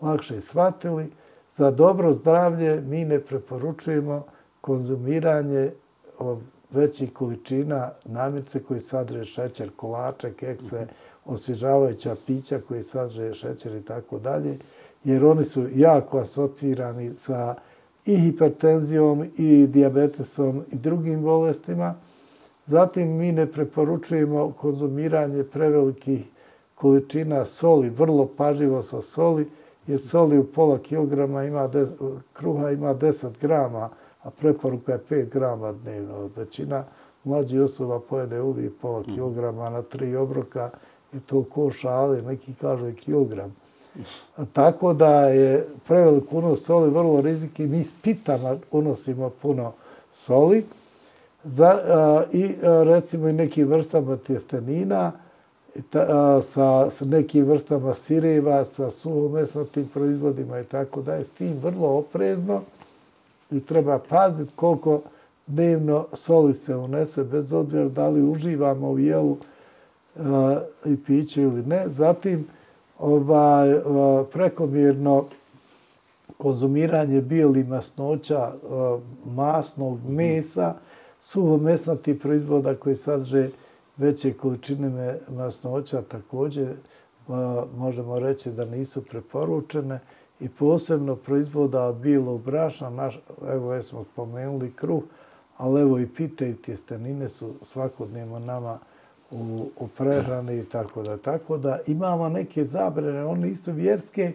lakše 0.00 0.40
shvatili. 0.40 1.10
Za 1.56 1.70
dobro 1.70 2.12
zdravlje 2.14 2.80
mi 2.80 3.04
ne 3.04 3.20
preporučujemo 3.20 4.24
konzumiranje 4.60 5.72
većih 6.70 7.12
količina 7.12 7.90
namirce 8.04 8.62
koji 8.62 8.80
sadrže 8.80 9.24
šećer, 9.24 9.70
kolače, 9.76 10.32
kekse, 10.32 10.86
osvježavajuća 11.24 12.16
pića 12.26 12.60
koji 12.68 12.82
sadrže 12.82 13.34
šećer 13.34 13.74
i 13.74 13.82
tako 13.82 14.18
dalje, 14.18 14.58
jer 15.04 15.24
oni 15.24 15.44
su 15.44 15.66
jako 15.74 16.18
asocirani 16.18 17.14
sa 17.14 17.54
i 18.06 18.16
hipertenzijom 18.16 19.24
i 19.36 19.66
diabetesom 19.66 20.64
i 20.72 20.76
drugim 20.76 21.22
bolestima. 21.22 21.94
Zatim 22.66 23.08
mi 23.08 23.32
ne 23.32 23.46
preporučujemo 23.46 24.52
konzumiranje 24.52 25.44
prevelikih 25.44 26.24
količina 26.74 27.44
soli, 27.44 27.90
vrlo 27.90 28.28
paživo 28.36 28.82
sa 28.82 29.02
soli, 29.02 29.50
jer 29.86 30.00
soli 30.00 30.38
u 30.38 30.44
pola 30.44 30.78
kilograma 30.78 31.44
ima, 31.44 31.66
de, 31.66 31.86
kruha 32.32 32.70
ima 32.70 32.94
10 32.94 33.30
grama, 33.40 33.88
a 34.22 34.30
preporuka 34.30 34.92
je 34.92 35.00
5 35.10 35.28
grama 35.28 35.72
dnevno. 35.72 36.30
Većina 36.36 36.84
mlađi 37.24 37.60
osoba 37.60 38.00
pojede 38.00 38.40
uvijek 38.40 38.72
pola 38.82 39.02
kilograma 39.02 39.70
na 39.70 39.82
tri 39.82 40.16
obroka 40.16 40.70
je 41.12 41.20
to 41.26 41.42
ko 41.42 41.70
šale, 41.70 42.22
neki 42.22 42.54
kažu 42.60 42.86
je 42.86 42.94
kilogram. 42.94 43.54
A 44.36 44.44
tako 44.52 44.92
da 44.94 45.28
je 45.28 45.66
prevelik 45.86 46.32
unos 46.32 46.64
soli 46.64 46.90
vrlo 46.90 47.20
rizik 47.20 47.60
i 47.60 47.66
mi 47.66 47.84
s 47.84 47.92
pitama 48.02 48.56
unosimo 48.70 49.30
puno 49.42 49.72
soli. 50.14 50.64
Za, 51.44 51.68
a, 51.68 52.24
I 52.32 52.54
a, 52.62 52.82
recimo 52.82 53.28
i 53.28 53.32
nekim 53.32 53.68
vrstama 53.68 54.16
tjestenina, 54.16 55.12
ta, 55.90 56.00
a, 56.00 56.40
sa, 56.42 56.90
sa 56.90 57.04
nekim 57.04 57.44
vrstama 57.44 57.94
sireva, 57.94 58.64
sa 58.64 58.90
suhomesnatim 58.90 59.88
proizvodima 59.94 60.60
i 60.60 60.64
tako 60.64 61.02
da 61.02 61.14
je 61.14 61.24
s 61.24 61.28
tim 61.28 61.58
vrlo 61.62 61.88
oprezno 61.88 62.62
i 63.50 63.60
treba 63.60 63.98
paziti 63.98 64.52
koliko 64.56 65.00
dnevno 65.46 66.06
soli 66.12 66.54
se 66.54 66.76
unese, 66.76 67.24
bez 67.24 67.52
obzira 67.52 67.88
da 67.88 68.08
li 68.08 68.22
uživamo 68.22 68.90
u 68.90 68.98
jelu 68.98 69.36
i 70.84 70.96
piće 71.06 71.42
ili 71.42 71.62
ne. 71.62 71.84
Zatim, 71.88 72.46
ovaj, 72.98 73.72
a, 73.72 74.24
prekomjerno 74.32 75.24
konzumiranje 76.38 77.20
bijeli 77.20 77.64
masnoća, 77.64 78.38
a, 78.70 78.98
masnog 79.24 79.98
mesa, 80.08 80.74
suhomesnati 81.20 82.18
proizvoda 82.18 82.74
koji 82.74 82.96
sadrže 82.96 83.48
veće 83.96 84.32
količine 84.32 85.18
masnoća 85.28 86.02
također 86.02 86.74
možemo 87.76 88.18
reći 88.18 88.50
da 88.50 88.64
nisu 88.64 89.02
preporučene 89.02 90.00
i 90.40 90.48
posebno 90.48 91.16
proizvoda 91.16 91.84
od 91.84 91.96
bijelog 91.96 92.42
brašna, 92.42 92.90
naš, 92.90 93.20
evo 93.48 93.74
je 93.74 93.82
smo 93.82 94.04
spomenuli 94.12 94.72
kruh, 94.72 95.02
ali 95.56 95.80
evo 95.80 95.98
i 95.98 96.06
pite 96.06 96.50
i 96.50 96.56
tjestenine 96.56 97.28
su 97.28 97.54
svakodnevno 97.62 98.38
nama 98.38 98.78
u, 99.30 99.70
u 99.78 99.88
prehrani 99.88 100.58
i 100.58 100.64
tako 100.64 101.02
da. 101.02 101.16
Tako 101.16 101.56
da 101.58 101.78
imamo 101.86 102.28
neke 102.28 102.64
zabrane, 102.64 103.24
one 103.24 103.48
nisu 103.48 103.72
vjerske, 103.72 104.32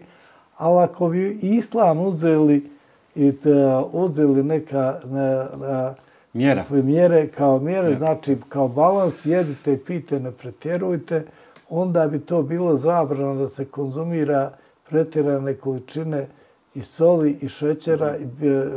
ali 0.56 0.82
ako 0.84 1.08
bi 1.08 1.38
islam 1.42 2.00
uzeli 2.00 2.70
i 3.14 3.32
te, 3.32 3.50
uzeli 3.92 4.42
neka 4.44 5.00
ne, 5.04 5.36
ne, 5.60 5.94
Mjera. 6.32 6.64
mjere 6.70 7.28
kao 7.28 7.58
mjere, 7.58 7.82
Mjera. 7.88 7.98
znači 7.98 8.36
kao 8.48 8.68
balans, 8.68 9.26
jedite 9.26 9.72
i 9.72 9.78
pite, 9.78 10.20
ne 10.20 10.30
pretjerujte, 10.30 11.24
onda 11.70 12.08
bi 12.08 12.20
to 12.20 12.42
bilo 12.42 12.76
zabrano 12.76 13.34
da 13.34 13.48
se 13.48 13.64
konzumira 13.64 14.50
pretjerane 14.88 15.54
količine 15.54 16.26
i 16.74 16.82
soli 16.82 17.38
i 17.40 17.48
šećera 17.48 18.16
i 18.16 18.26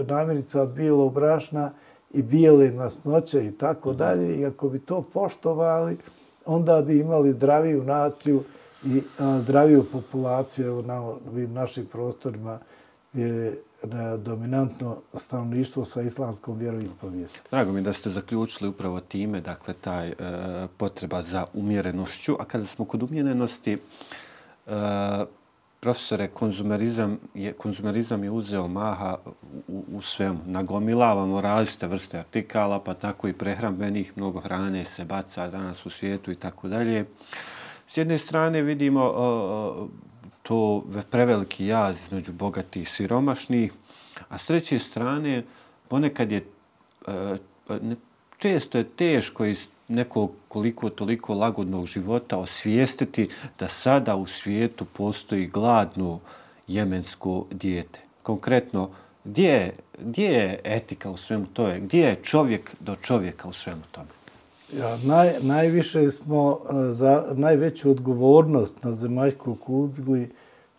namirnica 0.08 0.62
od 0.62 0.70
bijelog 0.70 1.14
brašna 1.14 1.72
i 2.12 2.22
bijele 2.22 2.72
masnoće 2.72 3.46
i 3.46 3.52
tako 3.52 3.94
dalje. 3.94 4.40
I 4.40 4.46
ako 4.46 4.70
bi 4.70 4.80
to 4.80 5.02
poštovali, 5.02 5.98
onda 6.46 6.82
bi 6.82 7.00
imali 7.00 7.34
zdraviju 7.34 7.84
naciju 7.84 8.44
i 8.86 9.02
zdraviju 9.44 9.86
populaciju 9.92 10.68
evo, 10.68 10.82
na 10.82 11.02
ovim 11.02 11.54
našim 11.54 11.86
prostorima 11.86 12.60
je 13.14 13.62
dominantno 14.18 14.98
stanovništvo 15.14 15.86
sa 15.86 16.02
islamskom 16.02 16.58
vjeroispovijestom. 16.58 17.42
Drago 17.52 17.72
mi 17.72 17.82
da 17.82 17.94
ste 17.94 18.10
zaključili 18.10 18.70
upravo 18.70 19.00
time, 19.00 19.42
dakle, 19.42 19.74
taj 19.74 20.08
e, 20.08 20.14
potreba 20.78 21.22
za 21.22 21.46
umjerenošću. 21.54 22.36
A 22.40 22.46
kada 22.46 22.66
smo 22.66 22.86
kod 22.86 23.04
umjerenosti, 23.04 23.74
e, 23.74 23.80
profesore, 25.80 26.28
konzumerizam 26.28 27.18
je, 27.34 27.54
konzumerizam 27.54 28.24
je 28.24 28.32
uzeo 28.32 28.68
maha 28.68 29.18
u, 29.68 29.84
u 29.94 30.02
svemu. 30.02 30.40
Nagomilavamo 30.46 31.42
različite 31.42 31.88
vrste 31.88 32.20
artikala, 32.20 32.80
pa 32.80 32.94
tako 32.94 33.28
i 33.28 33.34
prehrambenih, 33.34 34.12
mnogo 34.16 34.40
hrane 34.40 34.86
se 34.86 35.06
baca 35.06 35.48
danas 35.48 35.86
u 35.86 35.90
svijetu 35.90 36.32
i 36.32 36.36
tako 36.36 36.68
dalje. 36.68 37.06
S 37.88 37.98
jedne 37.98 38.18
strane 38.18 38.62
vidimo 38.62 39.02
o, 39.04 39.88
to 40.44 40.86
preveliki 41.12 41.66
jaz 41.66 41.98
između 42.06 42.34
bogatih 42.34 42.82
i 42.82 42.86
siromašnih, 42.86 43.74
a 44.30 44.38
s 44.38 44.46
treće 44.46 44.80
strane 44.80 45.44
ponekad 45.88 46.32
je 46.32 46.46
uh, 47.08 47.14
često 48.38 48.78
je 48.78 48.84
teško 48.84 49.46
iz 49.46 49.68
nekog 49.90 50.32
koliko 50.48 50.90
toliko 50.90 51.34
lagodnog 51.34 51.86
života 51.86 52.38
osvijestiti 52.38 53.30
da 53.60 53.68
sada 53.68 54.16
u 54.16 54.26
svijetu 54.26 54.86
postoji 54.86 55.48
gladno 55.48 56.20
jemensko 56.68 57.46
dijete. 57.52 58.00
Konkretno, 58.24 58.90
gdje 59.24 59.50
je, 59.50 59.74
gdje 60.00 60.28
je 60.28 60.60
etika 60.64 61.12
u 61.12 61.18
svemu 61.18 61.46
tome? 61.54 61.80
Gdje 61.80 62.02
je 62.02 62.20
čovjek 62.24 62.76
do 62.80 62.96
čovjeka 62.96 63.48
u 63.48 63.54
svemu 63.54 63.82
tome? 63.92 64.08
Ja, 64.74 64.98
naj, 64.98 65.34
najviše 65.42 66.12
smo 66.12 66.60
e, 66.60 66.92
za 66.92 67.26
najveću 67.36 67.92
odgovornost 67.92 68.84
na 68.84 68.96
zemaljskoj 68.96 69.56
kugli 69.66 70.30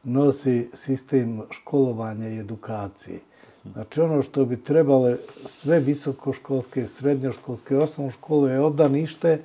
nosi 0.05 0.69
sistem 0.75 1.43
školovanja 1.51 2.29
i 2.29 2.39
edukacije. 2.39 3.19
Znači 3.65 4.01
ono 4.01 4.23
što 4.23 4.45
bi 4.45 4.57
trebale 4.57 5.17
sve 5.47 5.81
visokoškolske, 5.81 6.87
srednjoškolske, 6.87 7.77
osnovne 7.77 8.13
škole 8.13 8.53
je 8.53 8.61
obdanište 8.61 9.39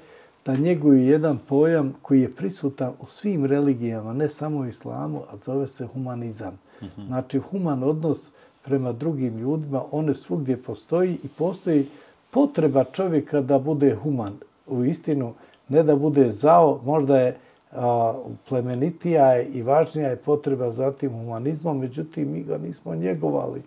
da 0.45 0.55
njeguju 0.55 1.07
jedan 1.07 1.39
pojam 1.47 1.93
koji 2.01 2.21
je 2.21 2.35
prisutan 2.35 2.93
u 3.01 3.05
svim 3.05 3.45
religijama, 3.45 4.13
ne 4.13 4.29
samo 4.29 4.59
u 4.59 4.65
islamu, 4.65 5.21
a 5.31 5.37
zove 5.45 5.67
se 5.67 5.85
humanizam. 5.85 6.59
Mhm. 6.81 7.07
Znači 7.07 7.39
human 7.39 7.83
odnos 7.83 8.29
prema 8.65 8.91
drugim 8.91 9.37
ljudima, 9.37 9.83
one 9.91 10.15
svugdje 10.15 10.57
postoji 10.57 11.17
i 11.23 11.27
postoji 11.27 11.87
potreba 12.31 12.83
čovjeka 12.83 13.41
da 13.41 13.59
bude 13.59 13.95
human. 13.95 14.33
U 14.67 14.83
istinu, 14.83 15.33
ne 15.69 15.83
da 15.83 15.95
bude 15.95 16.31
zao, 16.31 16.79
možda 16.85 17.19
je 17.19 17.37
a, 17.71 18.13
plemenitija 18.49 19.41
i 19.41 19.61
važnija 19.61 20.09
je 20.09 20.15
potreba 20.15 20.71
za 20.71 20.91
tim 20.91 21.11
humanizmom, 21.11 21.79
međutim 21.79 22.31
mi 22.31 22.43
ga 22.43 22.57
nismo 22.57 22.95
njegovali. 22.95 23.61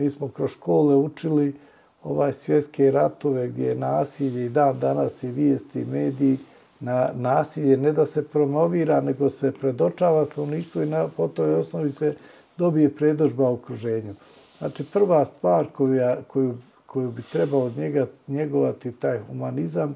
Mi 0.00 0.10
smo 0.10 0.28
kroz 0.28 0.50
škole 0.50 0.96
učili 0.96 1.54
ovaj 2.02 2.32
svjetske 2.32 2.90
ratove 2.90 3.48
gdje 3.48 3.66
je 3.66 3.74
nasilje 3.74 4.46
i 4.46 4.48
dan 4.48 4.78
danas 4.78 5.22
i 5.22 5.28
vijesti 5.28 5.80
i 5.80 5.84
mediji 5.84 6.38
na 6.80 7.10
nasilje 7.14 7.76
ne 7.76 7.92
da 7.92 8.06
se 8.06 8.24
promovira, 8.28 9.00
nego 9.00 9.30
se 9.30 9.52
predočava 9.52 10.24
stanovništvo 10.26 10.82
i 10.82 10.86
na, 10.86 11.08
po 11.16 11.28
toj 11.28 11.54
osnovi 11.54 11.92
se 11.92 12.14
dobije 12.56 12.94
predožba 12.94 13.50
u 13.50 13.54
okruženju. 13.54 14.14
Znači, 14.58 14.84
prva 14.92 15.24
stvar 15.24 15.66
koju, 15.72 16.00
koju, 16.28 16.54
koju 16.86 17.10
bi 17.10 17.22
trebalo 17.22 17.72
njega, 17.76 18.06
njegovati 18.28 18.92
taj 18.92 19.18
humanizam 19.18 19.94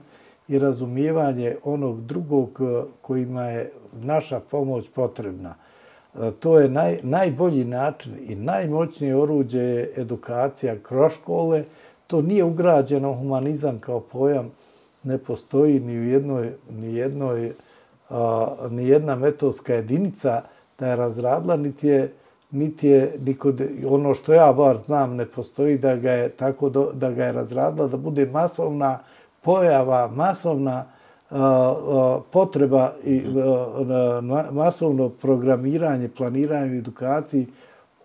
i 0.48 0.58
razumijevanje 0.58 1.56
onog 1.64 2.00
drugog 2.00 2.60
eh, 2.60 2.82
kojima 3.02 3.42
je 3.42 3.72
naša 3.92 4.40
pomoć 4.40 4.88
potrebna. 4.94 5.54
E, 6.22 6.30
to 6.30 6.58
je 6.60 6.68
naj, 6.68 6.98
najbolji 7.02 7.64
način 7.64 8.12
i 8.20 8.34
najmoćnije 8.34 9.16
oruđe 9.16 9.60
je 9.60 9.92
edukacija 9.96 10.76
kroz 10.82 11.12
škole. 11.12 11.64
To 12.06 12.22
nije 12.22 12.44
ugrađeno 12.44 13.14
humanizam 13.14 13.78
kao 13.78 14.00
pojam, 14.00 14.50
ne 15.02 15.18
postoji 15.18 15.80
ni 15.80 15.98
u 15.98 16.04
jednoj, 16.04 16.52
ni 16.70 16.94
jednoj 16.94 17.52
a, 18.10 18.46
ni 18.70 18.88
jedna 18.88 19.16
metodska 19.16 19.74
jedinica 19.74 20.42
da 20.78 20.88
je 20.88 20.96
razradila, 20.96 21.56
niti 21.56 21.88
je, 21.88 22.12
niti 22.50 22.88
je 22.88 23.16
nikod, 23.26 23.62
ono 23.88 24.14
što 24.14 24.32
ja 24.32 24.52
bar 24.52 24.76
znam 24.86 25.16
ne 25.16 25.26
postoji 25.26 25.78
da 25.78 25.96
ga 25.96 26.12
je 26.12 26.28
tako 26.28 26.68
do, 26.68 26.90
da 26.92 27.10
ga 27.10 27.24
je 27.24 27.32
razradila, 27.32 27.86
da 27.86 27.96
bude 27.96 28.26
masovna 28.26 28.98
pojava, 29.42 30.10
masovna 30.14 30.84
potreba 32.30 32.92
i 33.04 33.22
masovno 34.52 35.08
programiranje, 35.08 36.08
planiranje 36.08 36.78
edukaciji 36.78 37.46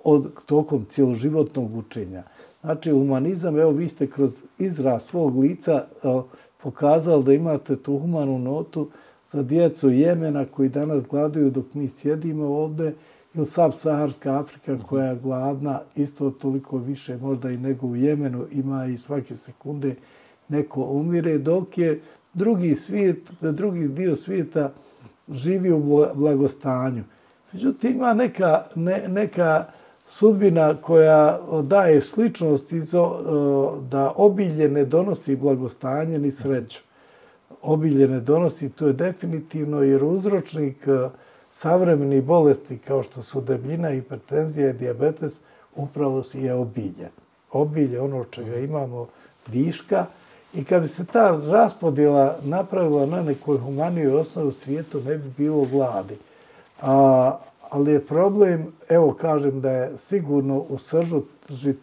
od 0.03 0.45
tokom 0.45 0.85
cijeloživotnog 0.85 1.75
učenja. 1.77 2.23
Znači, 2.61 2.91
humanizam, 2.91 3.59
evo 3.59 3.71
vi 3.71 3.89
ste 3.89 4.07
kroz 4.07 4.43
izraz 4.57 5.03
svog 5.03 5.39
lica 5.39 5.85
pokazali 6.63 7.23
da 7.23 7.33
imate 7.33 7.75
tu 7.75 7.97
humanu 7.99 8.39
notu 8.39 8.87
za 9.33 9.43
djecu 9.43 9.89
Jemena 9.89 10.45
koji 10.45 10.69
danas 10.69 11.03
gladuju 11.09 11.49
dok 11.49 11.73
mi 11.73 11.89
sjedimo 11.89 12.45
ovde, 12.45 12.93
ili 13.33 13.45
sub-saharska 13.45 14.39
Afrika 14.39 14.77
koja 14.87 15.05
je 15.05 15.19
gladna 15.23 15.79
isto 15.95 16.29
toliko 16.29 16.77
više 16.77 17.17
možda 17.17 17.51
i 17.51 17.57
nego 17.57 17.87
u 17.87 17.95
Jemenu 17.95 18.45
ima 18.51 18.85
i 18.85 18.97
svake 18.97 19.35
sekunde 19.35 19.95
neko 20.47 20.81
umire, 20.81 21.37
dok 21.37 21.77
je 21.77 22.01
drugi 22.33 22.75
svijet, 22.75 23.31
da 23.41 23.51
drugi 23.51 23.87
dio 23.87 24.15
svijeta 24.15 24.71
živi 25.31 25.71
u 25.71 26.05
blagostanju. 26.13 27.03
Međutim, 27.53 27.91
ima 27.91 28.13
neka, 28.13 28.63
ne, 28.75 29.03
neka 29.07 29.65
sudbina 30.07 30.75
koja 30.81 31.39
daje 31.63 32.01
sličnost 32.01 32.71
izo, 32.71 33.17
da 33.89 34.13
obilje 34.15 34.69
ne 34.69 34.85
donosi 34.85 35.35
blagostanje 35.35 36.19
ni 36.19 36.31
sreću. 36.31 36.79
Obilje 37.61 38.07
ne 38.07 38.19
donosi, 38.19 38.69
to 38.69 38.87
je 38.87 38.93
definitivno, 38.93 39.81
jer 39.83 40.03
uzročnik 40.03 40.87
e, 40.87 41.09
savremeni 41.51 42.21
bolesti 42.21 42.77
kao 42.77 43.03
što 43.03 43.21
su 43.21 43.41
debljina, 43.41 43.91
hipertenzija 43.91 44.69
i 44.69 44.73
diabetes 44.73 45.39
upravo 45.75 46.23
je 46.33 46.53
obilje. 46.53 47.09
Obilje, 47.51 48.01
ono 48.01 48.23
čega 48.23 48.55
imamo 48.55 49.07
viška, 49.47 50.05
I 50.53 50.63
kad 50.63 50.81
bi 50.81 50.87
se 50.87 51.05
ta 51.05 51.41
raspodjela 51.47 52.35
napravila 52.43 53.05
na 53.05 53.21
nekoj 53.21 53.57
humanijoj 53.57 54.13
osnovi 54.13 54.47
u 54.47 54.51
svijetu, 54.51 55.01
ne 55.01 55.17
bi 55.17 55.29
bilo 55.37 55.63
vladi. 55.71 56.17
A, 56.81 57.37
ali 57.69 57.91
je 57.91 58.05
problem, 58.05 58.67
evo 58.89 59.13
kažem 59.13 59.61
da 59.61 59.71
je 59.71 59.97
sigurno 59.97 60.57
u 60.69 60.77
sržu 60.77 61.21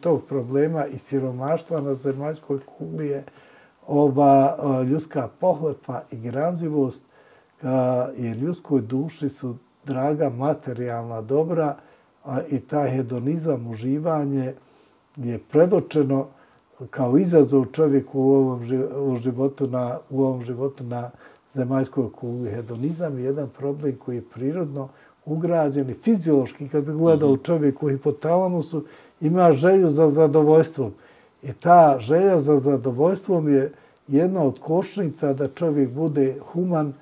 tog 0.01 0.23
problema 0.29 0.87
i 0.87 0.99
siromaštva 0.99 1.81
na 1.81 1.95
zemaljskoj 1.95 2.59
kugli 2.79 3.07
je 3.07 3.25
ova 3.87 4.57
ljudska 4.83 5.29
pohlepa 5.41 6.03
i 6.11 6.17
granzivost 6.17 7.03
a, 7.63 8.07
jer 8.17 8.37
ljudskoj 8.37 8.81
duši 8.81 9.29
su 9.29 9.57
draga 9.85 10.31
materijalna 10.31 11.21
dobra 11.21 11.77
a, 12.25 12.41
i 12.51 12.61
taj 12.61 12.91
hedonizam, 12.91 13.67
uživanje 13.67 14.55
je 15.17 15.39
predočeno 15.39 16.27
kao 16.91 17.19
izazov 17.19 17.65
čovjeku 17.73 18.21
u 18.21 18.35
ovom 18.35 19.19
životu 19.21 19.67
na, 19.67 19.99
u 20.11 20.25
ovom 20.25 20.45
životu 20.45 20.85
na 20.85 21.11
zemaljskoj 21.55 22.11
kugli. 22.13 22.51
Hedonizam 22.51 23.19
je 23.19 23.25
jedan 23.25 23.49
problem 23.59 23.97
koji 24.05 24.17
je 24.17 24.25
prirodno 24.35 24.89
ugrađen 25.25 25.91
i 25.91 25.95
fiziološki, 25.95 26.69
kad 26.69 26.85
bi 26.85 26.93
gledao 26.93 27.31
-hmm. 27.31 27.45
čovjek 27.45 27.83
u 27.83 27.89
hipotalamusu, 27.89 28.85
ima 29.21 29.53
želju 29.53 29.91
za 29.91 30.11
zadovoljstvom. 30.11 30.93
I 31.43 31.53
ta 31.53 31.97
želja 32.01 32.41
za 32.41 32.59
zadovoljstvom 32.59 33.49
je 33.49 33.73
jedna 34.09 34.43
od 34.43 34.61
košnica 34.61 35.33
da 35.33 35.49
čovjek 35.49 35.91
bude 35.91 36.37
human, 36.53 36.93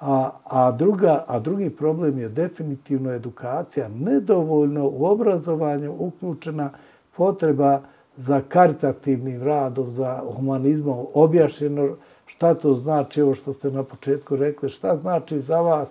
a, 0.00 0.30
a, 0.44 0.72
druga, 0.72 1.24
a 1.26 1.38
drugi 1.38 1.70
problem 1.70 2.18
je 2.18 2.28
definitivno 2.28 3.12
edukacija, 3.12 3.88
nedovoljno 3.88 4.88
u 4.88 5.04
obrazovanju 5.04 5.94
uključena 5.98 6.70
potreba 7.16 7.80
za 8.16 8.40
karitativnim 8.48 9.42
radom, 9.42 9.90
za 9.90 10.22
humanizmom, 10.36 11.06
objašnjeno 11.14 11.96
šta 12.26 12.54
to 12.54 12.74
znači, 12.74 13.22
ovo 13.22 13.34
što 13.34 13.52
ste 13.52 13.70
na 13.70 13.82
početku 13.82 14.36
rekli, 14.36 14.68
šta 14.68 14.96
znači 14.96 15.40
za 15.40 15.60
vas 15.60 15.88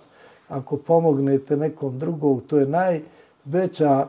ako 0.50 0.78
pomognete 0.78 1.58
nekom 1.58 2.00
drugom, 2.00 2.42
to 2.48 2.58
je 2.58 2.66
najveća 2.66 4.08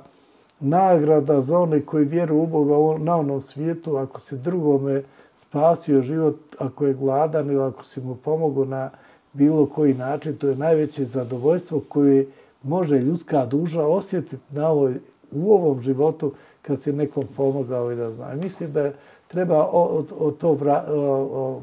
nagrada 0.61 1.41
za 1.41 1.59
one 1.59 1.81
koji 1.81 2.05
vjeruju 2.05 2.43
u 2.43 2.47
Boga 2.47 3.05
na 3.05 3.17
onom 3.17 3.43
svijetu, 3.43 3.97
ako 3.97 4.21
se 4.21 4.37
drugome 4.37 5.03
spasio 5.39 6.03
život, 6.03 6.37
ako 6.59 6.87
je 6.87 6.95
gladan 6.95 7.51
ili 7.51 7.63
ako 7.63 7.85
si 7.85 8.01
mu 8.01 8.15
pomogao 8.15 8.65
na 8.65 8.91
bilo 9.33 9.67
koji 9.67 9.95
način, 9.95 10.37
to 10.37 10.49
je 10.49 10.57
najveće 10.57 11.05
zadovoljstvo 11.05 11.81
koje 11.89 12.27
može 12.63 12.99
ljudska 12.99 13.47
duža 13.47 13.87
osjetiti 13.87 14.43
na 14.51 14.69
ovoj, 14.69 14.95
u 15.33 15.53
ovom 15.53 15.83
životu 15.83 16.33
kad 16.67 16.81
si 16.81 16.93
nekom 16.93 17.25
pomogao 17.37 17.93
i 17.93 17.97
da 17.97 18.11
zna. 18.11 18.35
Mislim 18.35 18.73
da 18.73 18.91
treba 19.29 19.69
o, 19.73 20.05
o, 20.19 20.31
to 20.31 20.53
vra, 20.53 20.85
o, 20.89 21.61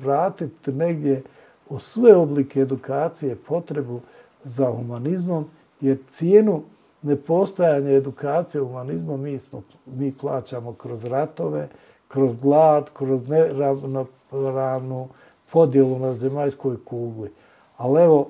vratiti 0.00 0.72
negdje 0.72 1.22
u 1.68 1.78
sve 1.78 2.16
oblike 2.16 2.60
edukacije 2.60 3.36
potrebu 3.36 4.00
za 4.44 4.70
humanizmom, 4.70 5.44
jer 5.80 5.98
cijenu 6.10 6.62
nepostajanja 7.02 7.90
edukacije 7.90 8.60
humanizmom 8.60 9.20
mi, 9.20 9.38
smo, 9.38 9.62
mi 9.86 10.12
plaćamo 10.12 10.72
kroz 10.72 11.04
ratove, 11.04 11.68
kroz 12.08 12.36
glad, 12.42 12.90
kroz 12.92 13.28
neravnopravnu 13.28 15.08
podjelu 15.52 15.98
na 15.98 16.14
zemaljskoj 16.14 16.76
kugli. 16.84 17.30
Ali 17.76 18.02
evo, 18.02 18.28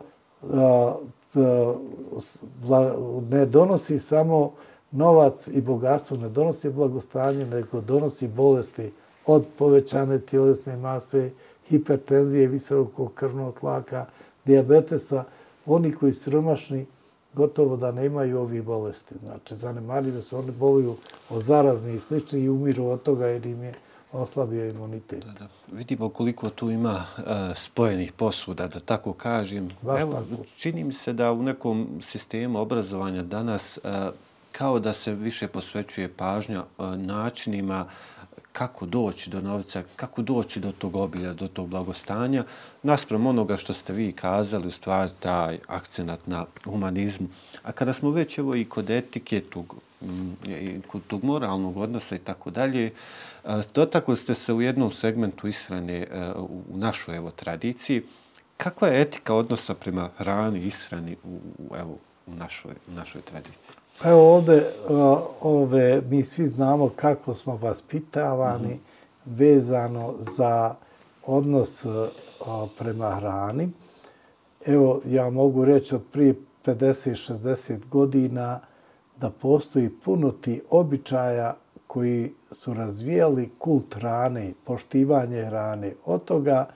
ne 3.30 3.46
donosi 3.46 3.98
samo 3.98 4.52
novac 4.90 5.48
i 5.48 5.60
bogatstvo 5.60 6.16
ne 6.16 6.28
donosi 6.28 6.70
blagostanje, 6.70 7.46
nego 7.46 7.80
donosi 7.80 8.28
bolesti 8.28 8.92
od 9.26 9.46
povećane 9.58 10.20
tjelesne 10.20 10.76
mase, 10.76 11.30
hipertenzije, 11.68 12.46
visokog 12.46 13.14
krvnog 13.14 13.58
tlaka, 13.60 14.06
diabetesa. 14.44 15.24
Oni 15.66 15.92
koji 15.92 16.12
su 16.12 16.22
siromašni 16.22 16.86
gotovo 17.34 17.76
da 17.76 17.92
nemaju 17.92 18.40
ovih 18.40 18.62
bolesti. 18.62 19.14
Znači, 19.24 19.54
zanemarive 19.54 20.22
su, 20.22 20.38
oni 20.38 20.50
boluju 20.50 20.96
od 21.30 21.42
zarazni 21.42 21.94
i 21.94 22.00
slični 22.00 22.40
i 22.40 22.48
umiru 22.48 22.86
od 22.86 23.02
toga 23.02 23.26
jer 23.26 23.46
im 23.46 23.62
je 23.62 23.72
oslabio 24.12 24.70
imunitet. 24.70 25.24
Da, 25.24 25.32
da. 25.32 25.48
Vidimo 25.72 26.08
koliko 26.08 26.50
tu 26.50 26.70
ima 26.70 27.04
uh, 27.16 27.24
spojenih 27.54 28.12
posuda, 28.12 28.68
da 28.68 28.80
tako 28.80 29.12
kažem. 29.12 29.68
Baš 29.82 30.00
Evo, 30.00 30.12
tako. 30.12 30.42
Čini 30.56 30.84
mi 30.84 30.92
se 30.92 31.12
da 31.12 31.32
u 31.32 31.42
nekom 31.42 32.00
sistemu 32.02 32.58
obrazovanja 32.58 33.22
danas 33.22 33.78
uh, 33.84 33.90
kao 34.52 34.78
da 34.78 34.92
se 34.92 35.14
više 35.14 35.48
posvećuje 35.48 36.08
pažnja 36.08 36.58
e, 36.58 36.82
načinima 36.96 37.86
kako 38.58 38.86
doći 38.86 39.30
do 39.30 39.40
novca, 39.40 39.82
kako 39.96 40.22
doći 40.22 40.60
do 40.60 40.72
tog 40.72 40.96
obilja, 40.96 41.32
do 41.32 41.48
tog 41.48 41.68
blagostanja, 41.68 42.44
naspram 42.82 43.26
onoga 43.26 43.56
što 43.56 43.72
ste 43.72 43.92
vi 43.92 44.12
kazali, 44.12 44.68
u 44.68 44.70
stvari 44.70 45.10
taj 45.20 45.58
akcenat 45.66 46.26
na 46.26 46.46
humanizmu. 46.64 47.28
A 47.62 47.72
kada 47.72 47.92
smo 47.92 48.10
već 48.10 48.38
evo 48.38 48.54
i 48.54 48.64
kod 48.64 48.90
etike, 48.90 49.40
tog, 49.40 49.74
mm, 50.02 50.32
i 50.46 50.80
kod 50.86 51.02
tog 51.06 51.24
moralnog 51.24 51.76
odnosa 51.76 52.16
i 52.16 52.18
tako 52.18 52.50
dalje, 52.50 52.86
e, 52.86 52.92
dotakli 53.74 54.16
ste 54.16 54.34
se 54.34 54.52
u 54.52 54.62
jednom 54.62 54.90
segmentu 54.92 55.48
ishrane 55.48 55.98
e, 55.98 56.32
u 56.36 56.76
našoj 56.76 57.16
evo 57.16 57.30
tradiciji. 57.30 58.02
Kakva 58.56 58.88
je 58.88 59.00
etika 59.00 59.34
odnosa 59.34 59.74
prema 59.74 60.10
hrani 60.16 60.60
ishrani 60.60 61.16
u, 61.24 61.38
evo, 61.76 61.98
u, 62.26 62.34
našoj, 62.34 62.74
u 62.88 62.92
našoj 62.92 63.22
tradiciji? 63.22 63.87
Pa 64.02 64.10
evo 64.10 64.34
ovde, 64.34 64.66
ove, 65.40 66.00
mi 66.10 66.24
svi 66.24 66.46
znamo 66.46 66.90
kako 66.96 67.34
smo 67.34 67.56
vaspitavani 67.56 68.68
mm 68.68 68.70
-hmm. 68.70 69.38
vezano 69.38 70.14
za 70.18 70.74
odnos 71.26 71.86
prema 72.78 73.10
hrani. 73.10 73.68
Evo, 74.66 75.00
ja 75.06 75.30
mogu 75.30 75.64
reći 75.64 75.94
od 75.94 76.02
prije 76.12 76.34
50-60 76.64 77.88
godina 77.90 78.60
da 79.16 79.30
postoji 79.30 79.90
puno 80.04 80.30
ti 80.30 80.62
običaja 80.70 81.54
koji 81.86 82.32
su 82.52 82.74
razvijali 82.74 83.50
kult 83.58 83.94
hrane, 83.94 84.52
poštivanje 84.64 85.44
hrane. 85.44 85.92
Od 86.04 86.24
toga 86.24 86.68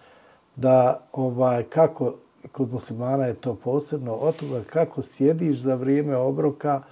da 0.56 1.00
ovaj 1.12 1.62
kako 1.62 2.14
kod 2.52 2.72
muslimana 2.72 3.26
je 3.26 3.34
to 3.34 3.54
posebno, 3.54 4.14
od 4.14 4.36
toga 4.36 4.60
kako 4.72 5.02
sjediš 5.02 5.58
za 5.58 5.74
vrijeme 5.74 6.16
obroka, 6.16 6.82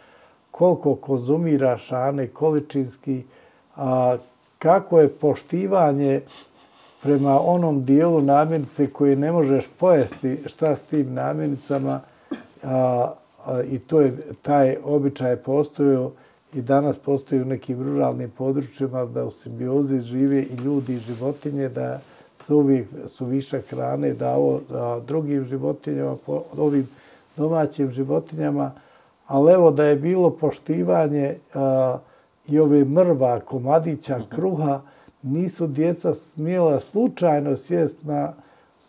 koliko 0.51 0.95
konzumiraš 0.95 1.87
šane 1.87 2.27
količinski, 2.27 3.23
a, 3.77 4.17
kako 4.59 5.01
je 5.01 5.09
poštivanje 5.09 6.21
prema 7.03 7.41
onom 7.41 7.85
dijelu 7.85 8.23
namirnice 8.23 8.87
koje 8.87 9.17
ne 9.17 9.33
možeš 9.33 9.69
pojesti 9.79 10.39
šta 10.47 10.77
s 10.77 10.83
tim 10.83 11.15
namirnicama 11.15 12.01
a, 12.63 13.13
a, 13.47 13.63
i 13.63 13.79
to 13.79 14.01
je 14.01 14.17
taj 14.43 14.77
običaj 14.85 15.37
postojao 15.37 16.13
i 16.55 16.63
danas 16.63 16.99
postoji 16.99 17.43
u 17.43 17.45
nekim 17.45 17.83
ruralnim 17.83 18.31
područjima 18.31 19.05
da 19.05 19.25
u 19.25 19.31
simbiozi 19.31 20.01
žive 20.01 20.43
i 20.43 20.55
ljudi 20.55 20.95
i 20.95 20.99
životinje, 20.99 21.69
da 21.69 22.01
su 22.47 22.57
uvijek 22.57 22.89
su 23.07 23.27
višak 23.27 23.65
hrane 23.65 24.13
da 24.13 24.35
ovo 24.35 24.61
a, 24.71 25.01
drugim 25.07 25.45
životinjama, 25.45 26.17
po, 26.27 26.43
ovim 26.57 26.89
domaćim 27.37 27.93
životinjama, 27.93 28.73
ali 29.31 29.53
evo 29.53 29.71
da 29.71 29.85
je 29.85 29.97
bilo 29.97 30.31
poštivanje 30.31 31.37
a, 31.55 31.99
i 32.49 32.59
ove 32.59 32.85
mrva, 32.85 33.41
komadića, 33.41 34.19
mhm. 34.19 34.29
kruha, 34.29 34.81
nisu 35.23 35.67
djeca 35.67 36.15
smjela 36.15 36.81
slučajno 36.81 37.57
sjest 37.57 37.97
na 38.03 38.33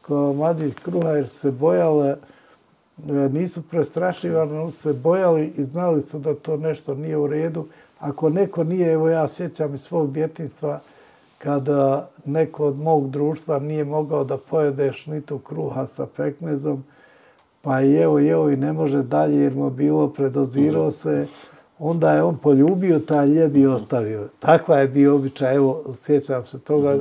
komadić 0.01 0.73
kruha 0.83 1.09
jer 1.09 1.29
se 1.29 1.51
bojale, 1.51 2.09
e, 2.09 3.13
nisu 3.13 3.61
prestrašivani, 3.61 4.71
se 4.71 4.93
bojali 4.93 5.53
i 5.57 5.63
znali 5.63 6.01
su 6.01 6.19
da 6.19 6.33
to 6.33 6.57
nešto 6.57 6.95
nije 6.95 7.17
u 7.17 7.27
redu. 7.27 7.67
Ako 7.99 8.29
neko 8.29 8.63
nije, 8.63 8.91
evo 8.91 9.09
ja 9.09 9.27
sjećam 9.27 9.75
iz 9.75 9.81
svog 9.81 10.11
djetinstva, 10.11 10.79
kada 11.37 12.09
neko 12.25 12.65
od 12.65 12.79
mog 12.79 13.09
društva 13.09 13.59
nije 13.59 13.83
mogao 13.83 14.23
da 14.23 14.37
pojedeš 14.37 15.05
ni 15.05 15.21
tu 15.21 15.39
kruha 15.39 15.87
sa 15.87 16.07
pekmezom, 16.17 16.83
pa 17.61 17.79
je 17.79 18.01
evo, 18.01 18.19
evo 18.19 18.49
i 18.49 18.55
ne 18.55 18.73
može 18.73 19.03
dalje 19.03 19.37
jer 19.37 19.55
mu 19.55 19.69
bilo, 19.69 20.07
predozirao 20.07 20.87
mhm. 20.87 20.95
se, 20.95 21.27
onda 21.79 22.13
je 22.13 22.23
on 22.23 22.37
poljubio 22.37 22.99
taj 22.99 23.27
ljeb 23.27 23.55
i 23.55 23.65
ostavio. 23.65 24.27
Takva 24.39 24.77
je 24.77 24.87
bio 24.87 25.15
običaj, 25.15 25.55
evo, 25.55 25.83
sjećam 26.01 26.45
se 26.45 26.59
toga, 26.59 26.99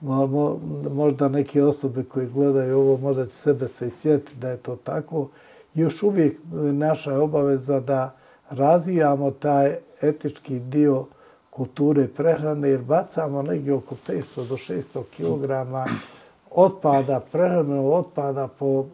mo, 0.00 0.26
mo, 0.26 0.60
možda 0.90 1.28
neke 1.28 1.62
osobe 1.62 2.04
koji 2.04 2.26
gledaju 2.26 2.78
ovo, 2.78 2.96
možda 2.96 3.26
će 3.26 3.32
sebe 3.32 3.68
se 3.68 3.88
isjetiti 3.88 4.36
da 4.36 4.48
je 4.48 4.56
to 4.56 4.76
tako. 4.76 5.28
Još 5.74 6.02
uvijek 6.02 6.38
naša 6.72 7.18
obaveza 7.18 7.80
da 7.80 8.14
razvijamo 8.50 9.30
taj 9.30 9.76
etički 10.02 10.58
dio 10.58 11.04
kulture 11.50 12.08
prehrane, 12.08 12.68
jer 12.68 12.80
bacamo 12.80 13.42
negdje 13.42 13.74
oko 13.74 13.94
500 14.08 14.48
do 14.48 14.56
600 14.56 14.82
kg 15.16 15.50
otpada, 16.56 17.20
prehranog 17.32 17.92
otpada 17.92 18.48
po 18.48 18.84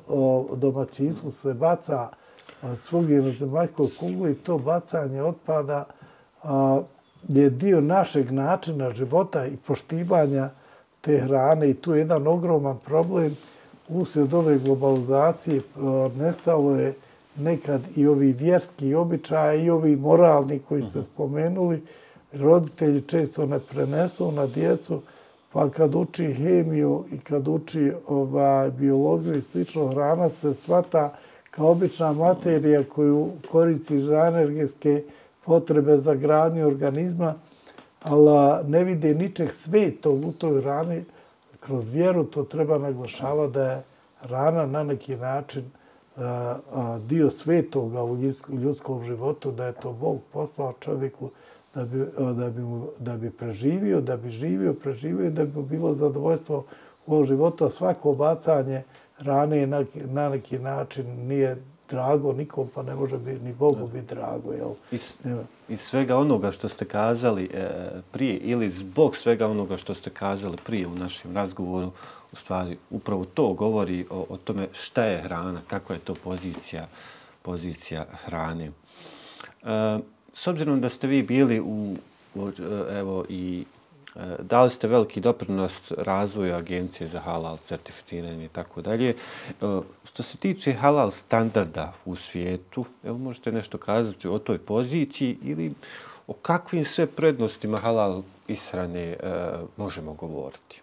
domaćinstvu 0.57 1.31
se 1.31 1.55
baca 1.55 2.09
svugdje 2.83 3.23
na 3.23 3.31
zemaljskoj 3.31 3.87
kugli 4.01 4.33
i 4.33 4.35
to 4.35 4.59
bacanje 4.59 5.23
otpada 5.23 5.85
a, 6.43 6.81
je 7.29 7.51
dio 7.51 7.81
našeg 7.81 8.31
načina 8.31 8.91
života 8.91 9.47
i 9.47 9.57
poštivanja 9.57 10.51
te 11.01 11.19
hrane 11.19 11.71
i 11.71 11.75
tu 11.75 11.95
je 11.95 11.99
jedan 11.99 12.27
ogroman 12.27 12.79
problem 12.79 13.37
usred 13.89 14.35
ove 14.35 14.59
globalizacije 14.59 15.61
a, 15.77 16.09
nestalo 16.17 16.77
je 16.77 16.95
nekad 17.37 17.81
i 17.97 18.07
ovi 18.07 18.33
vjerski 18.33 18.95
običaje 18.95 19.65
i 19.65 19.71
ovi 19.71 19.97
moralni 19.97 20.59
koji 20.59 20.83
ste 20.83 20.99
mhm. 20.99 21.09
spomenuli 21.15 21.83
roditelji 22.33 23.01
često 23.01 23.47
ne 23.47 23.59
prenesu 23.59 24.33
na 24.33 24.47
djecu 24.47 25.03
pa 25.53 25.71
kad 25.71 25.95
uči 25.95 26.35
hemiju 26.35 27.05
i 27.13 27.19
kad 27.19 27.49
uči 27.49 27.93
ovaj, 28.09 28.71
biologiju 28.71 29.39
i 29.39 29.43
slično 29.43 29.89
hrana 29.89 30.29
se 30.29 30.55
svata 30.55 31.15
kao 31.51 31.71
obična 31.71 32.13
materija 32.13 32.85
koju 32.85 33.31
koristi 33.51 34.01
za 34.01 34.27
energetske 34.27 35.03
potrebe 35.45 35.99
za 35.99 36.15
gradnju 36.15 36.67
organizma, 36.67 37.35
ali 38.03 38.69
ne 38.69 38.85
vide 38.85 39.15
ničeg 39.15 39.51
svetog 39.51 40.25
u 40.25 40.33
toj 40.33 40.61
rani. 40.61 41.05
Kroz 41.61 41.89
vjeru 41.89 42.25
to 42.25 42.43
treba 42.43 42.79
naglašavati 42.79 43.53
da 43.53 43.73
je 43.73 43.83
rana 44.23 44.67
na 44.67 44.83
neki 44.83 45.17
način 45.17 45.65
a, 46.17 46.57
a, 46.75 46.99
dio 46.99 47.31
svetoga 47.31 48.03
u 48.05 48.19
ljudskom 48.63 49.05
životu, 49.05 49.51
da 49.51 49.67
je 49.67 49.73
to 49.73 49.93
Bog 49.93 50.19
poslao 50.33 50.73
čovjeku 50.81 51.31
da 51.75 51.85
bi, 51.85 52.05
da 52.37 52.51
bi, 52.51 52.61
mu, 52.61 52.87
da 52.99 53.17
bi 53.17 53.31
preživio, 53.31 54.01
da 54.01 54.17
bi 54.17 54.31
živio, 54.31 54.75
preživio 54.75 55.31
da 55.31 55.45
bi 55.45 55.63
bilo 55.63 55.95
zadovoljstvo 55.95 56.65
u 57.07 57.15
ovom 57.15 57.27
životu. 57.27 57.71
Svako 57.71 58.13
bacanje 58.13 58.83
rane 59.19 59.67
na, 59.67 59.85
na 59.95 60.29
neki 60.29 60.59
način 60.59 61.27
nije 61.27 61.57
drago 61.91 62.33
nikom, 62.33 62.69
pa 62.75 62.83
ne 62.83 62.95
može 62.95 63.19
biti 63.19 63.45
ni 63.45 63.53
Bogu 63.53 63.87
biti 63.87 64.15
drago. 64.15 64.53
Jel? 64.53 64.75
Iz, 64.91 65.13
iz 65.69 65.81
svega 65.81 66.17
onoga 66.17 66.53
što 66.53 66.69
ste 66.69 66.85
kazali 66.85 67.45
e, 67.45 67.69
prije 68.13 68.37
ili 68.37 68.71
zbog 68.71 69.17
svega 69.17 69.47
onoga 69.47 69.77
što 69.77 69.95
ste 69.95 70.11
kazali 70.11 70.57
prije 70.67 70.87
u 70.87 70.95
našem 70.95 71.37
razgovoru, 71.37 71.91
u 72.33 72.37
stvari 72.37 72.77
upravo 72.91 73.25
to 73.25 73.53
govori 73.53 74.07
o, 74.11 74.27
o 74.29 74.37
tome 74.37 74.69
šta 74.73 75.05
je 75.05 75.23
hrana, 75.23 75.61
kakva 75.67 75.95
je 75.95 76.01
to 76.01 76.15
pozicija, 76.15 76.87
pozicija 77.43 78.07
hrane. 78.25 78.71
E, 79.63 79.99
s 80.35 80.47
obzirom 80.47 80.81
da 80.81 80.89
ste 80.89 81.07
vi 81.07 81.23
bili 81.23 81.61
u, 81.61 81.97
evo 82.91 83.25
i 83.29 83.65
e, 84.17 84.21
dali 84.43 84.71
ste 84.71 84.89
veliki 84.89 85.21
doprinos 85.21 85.93
razvoju 85.99 86.55
agencije 86.55 87.09
za 87.09 87.21
halal 87.21 87.59
certificiranje 87.59 88.45
i 88.45 88.49
tako 88.49 88.83
dalje. 88.83 89.09
E, 89.11 89.15
što 90.05 90.23
se 90.23 90.37
tiče 90.39 90.73
halal 90.73 91.11
standarda 91.11 91.93
u 92.05 92.17
svijetu, 92.17 92.85
evo 93.05 93.19
možete 93.19 93.53
nešto 93.53 93.79
kazati 93.79 94.29
o 94.29 94.39
toj 94.39 94.59
poziciji 94.59 95.39
ili 95.43 95.73
o 96.27 96.33
kakvim 96.33 96.85
sve 96.85 97.07
prednostima 97.07 97.79
halal 97.79 98.23
ishrane 98.49 99.03
e, 99.03 99.17
možemo 99.77 100.13
govoriti? 100.13 100.83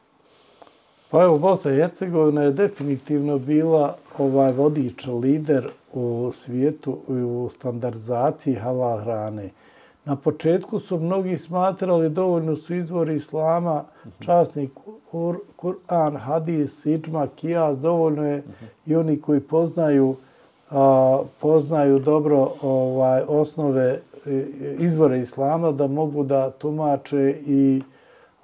Pa 1.10 1.24
evo, 1.24 1.38
Bosna 1.38 1.72
i 1.72 1.76
Hercegovina 1.76 2.44
je 2.44 2.52
definitivno 2.52 3.38
bila 3.38 3.98
ovaj 4.18 4.52
vodič, 4.52 5.06
lider 5.06 5.70
u 5.94 6.32
svijetu 6.34 6.98
u 7.08 7.50
standardizaciji 7.56 8.56
halal 8.56 8.98
hrane. 8.98 9.50
Na 10.06 10.16
početku 10.16 10.80
su 10.80 11.00
mnogi 11.00 11.38
smatrali 11.38 12.10
dovoljno 12.10 12.56
su 12.56 12.76
izvori 12.76 13.16
islama, 13.16 13.84
časni 14.20 14.70
Kur'an, 15.58 16.18
hadis, 16.18 16.86
iđma, 16.86 17.28
kijaz, 17.36 17.80
dovoljno 17.80 18.28
je 18.28 18.44
i 18.86 18.96
oni 18.96 19.22
koji 19.22 19.40
poznaju 19.40 20.16
a, 20.72 21.20
poznaju 21.42 22.00
dobro 22.00 22.52
ovaj 22.62 23.22
osnove 23.28 24.00
izvore 24.80 25.20
islama 25.20 25.72
da 25.72 25.88
mogu 25.88 26.24
da 26.24 26.52
tumače 26.52 27.36
i 27.46 27.82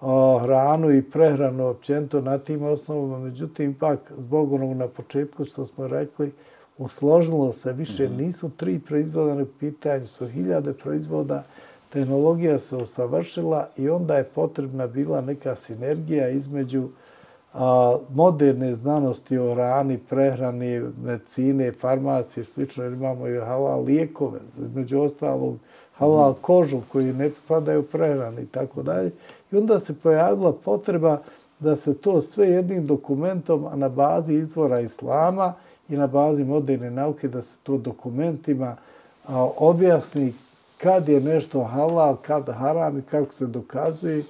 a, 0.01 0.39
hranu 0.41 0.91
i 0.91 1.01
prehranu 1.01 1.67
općento 1.67 2.21
na 2.21 2.37
tim 2.37 2.63
osnovama. 2.63 3.19
Međutim, 3.19 3.73
pak, 3.73 4.11
zbog 4.17 4.53
onog 4.53 4.77
na 4.77 4.87
početku 4.87 5.45
što 5.45 5.65
smo 5.65 5.87
rekli, 5.87 6.31
usložilo 6.78 7.53
se 7.53 7.73
više, 7.73 8.05
mhm. 8.05 8.17
nisu 8.17 8.49
tri 8.49 8.80
proizvoda 8.80 9.36
na 9.36 9.45
pitanju, 9.59 10.07
su 10.07 10.28
hiljade 10.28 10.73
proizvoda, 10.73 11.43
tehnologija 11.89 12.59
se 12.59 12.76
usavršila 12.76 13.67
i 13.78 13.89
onda 13.89 14.17
je 14.17 14.23
potrebna 14.23 14.88
bila 14.88 15.21
neka 15.21 15.55
sinergija 15.55 16.30
između 16.30 16.88
a, 17.53 17.97
moderne 18.09 18.76
znanosti 18.76 19.38
o 19.38 19.53
rani, 19.53 19.97
prehrani, 19.97 20.82
medicine, 21.03 21.71
farmacije, 21.71 22.45
slično, 22.45 22.84
jer 22.84 22.93
imamo 22.93 23.28
i 23.28 23.39
halal 23.39 23.84
lijekove, 23.84 24.39
između 24.65 24.99
ostalog 24.99 25.57
halal 25.97 26.32
mhm. 26.32 26.41
kožu 26.41 26.82
koji 26.91 27.13
ne 27.13 27.32
padaju 27.47 27.84
prehrani 27.84 28.41
i 28.41 28.47
tako 28.47 28.84
dalje. 28.84 29.11
I 29.51 29.57
onda 29.57 29.80
se 29.80 29.93
pojavila 29.93 30.53
potreba 30.53 31.17
da 31.59 31.76
se 31.76 31.97
to 31.97 32.21
sve 32.21 32.47
jednim 32.47 32.86
dokumentom, 32.86 33.65
a 33.65 33.76
na 33.76 33.89
bazi 33.89 34.34
izvora 34.34 34.80
islama, 34.80 35.53
i 35.89 35.97
na 35.97 36.07
bazi 36.07 36.43
moderne 36.43 36.91
nauke 36.91 37.27
da 37.27 37.41
se 37.41 37.55
to 37.63 37.77
dokumentima 37.77 38.75
a, 39.27 39.49
objasni 39.57 40.33
kad 40.77 41.09
je 41.09 41.21
nešto 41.21 41.63
halal, 41.63 42.15
kad 42.15 42.49
haram 42.49 42.97
i 42.97 43.01
kako 43.01 43.33
se 43.33 43.45
dokazuje. 43.45 44.23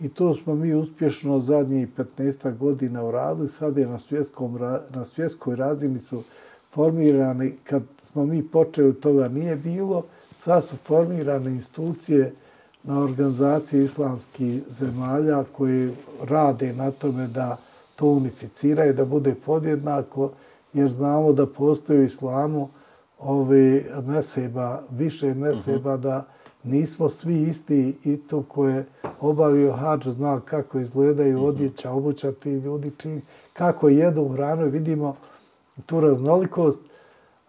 I 0.00 0.08
to 0.08 0.34
smo 0.34 0.54
mi 0.54 0.74
uspješno 0.74 1.40
zadnjih 1.40 1.88
15 2.18 2.58
godina 2.58 3.04
uradili. 3.04 3.48
Sad 3.48 3.76
je 3.76 3.86
na, 3.86 3.98
svjetskom, 3.98 4.58
na 4.90 5.04
svjetskoj 5.04 5.56
razini 5.56 6.00
su 6.00 6.22
formirani, 6.74 7.52
kad 7.64 7.82
smo 8.02 8.26
mi 8.26 8.48
počeli, 8.48 8.94
toga 8.94 9.28
nije 9.28 9.56
bilo. 9.56 10.04
Sad 10.38 10.64
su 10.64 10.76
formirane 10.76 11.50
institucije 11.50 12.32
na 12.82 13.02
organizaciji 13.02 13.84
islamskih 13.84 14.62
zemalja 14.78 15.44
koji 15.52 15.90
rade 16.22 16.72
na 16.72 16.90
tome 16.90 17.26
da 17.26 17.56
to 17.96 18.06
unificiraju, 18.06 18.94
da 18.94 19.04
bude 19.04 19.34
podjednako 19.34 20.30
jer 20.72 20.88
znamo 20.88 21.32
da 21.32 21.46
postoji 21.46 22.00
u 22.00 22.04
islamu 22.04 22.68
ove 23.18 23.84
meseba, 24.06 24.82
više 24.90 25.34
meseba, 25.34 25.94
uh 25.94 26.00
-huh. 26.00 26.02
da 26.02 26.24
nismo 26.62 27.08
svi 27.08 27.42
isti 27.42 27.96
i 28.04 28.16
to 28.16 28.42
ko 28.42 28.68
je 28.68 28.86
obavio 29.20 29.72
hađ 29.72 30.08
zna 30.08 30.40
kako 30.40 30.78
izgledaju 30.78 31.38
-huh. 31.38 31.46
odjeća, 31.46 31.90
obuća 31.90 32.32
ti 32.32 32.50
ljudi, 32.50 32.90
čini, 32.98 33.20
kako 33.52 33.88
jedu 33.88 34.28
hranu, 34.28 34.66
vidimo 34.66 35.16
tu 35.86 36.00
raznolikost. 36.00 36.80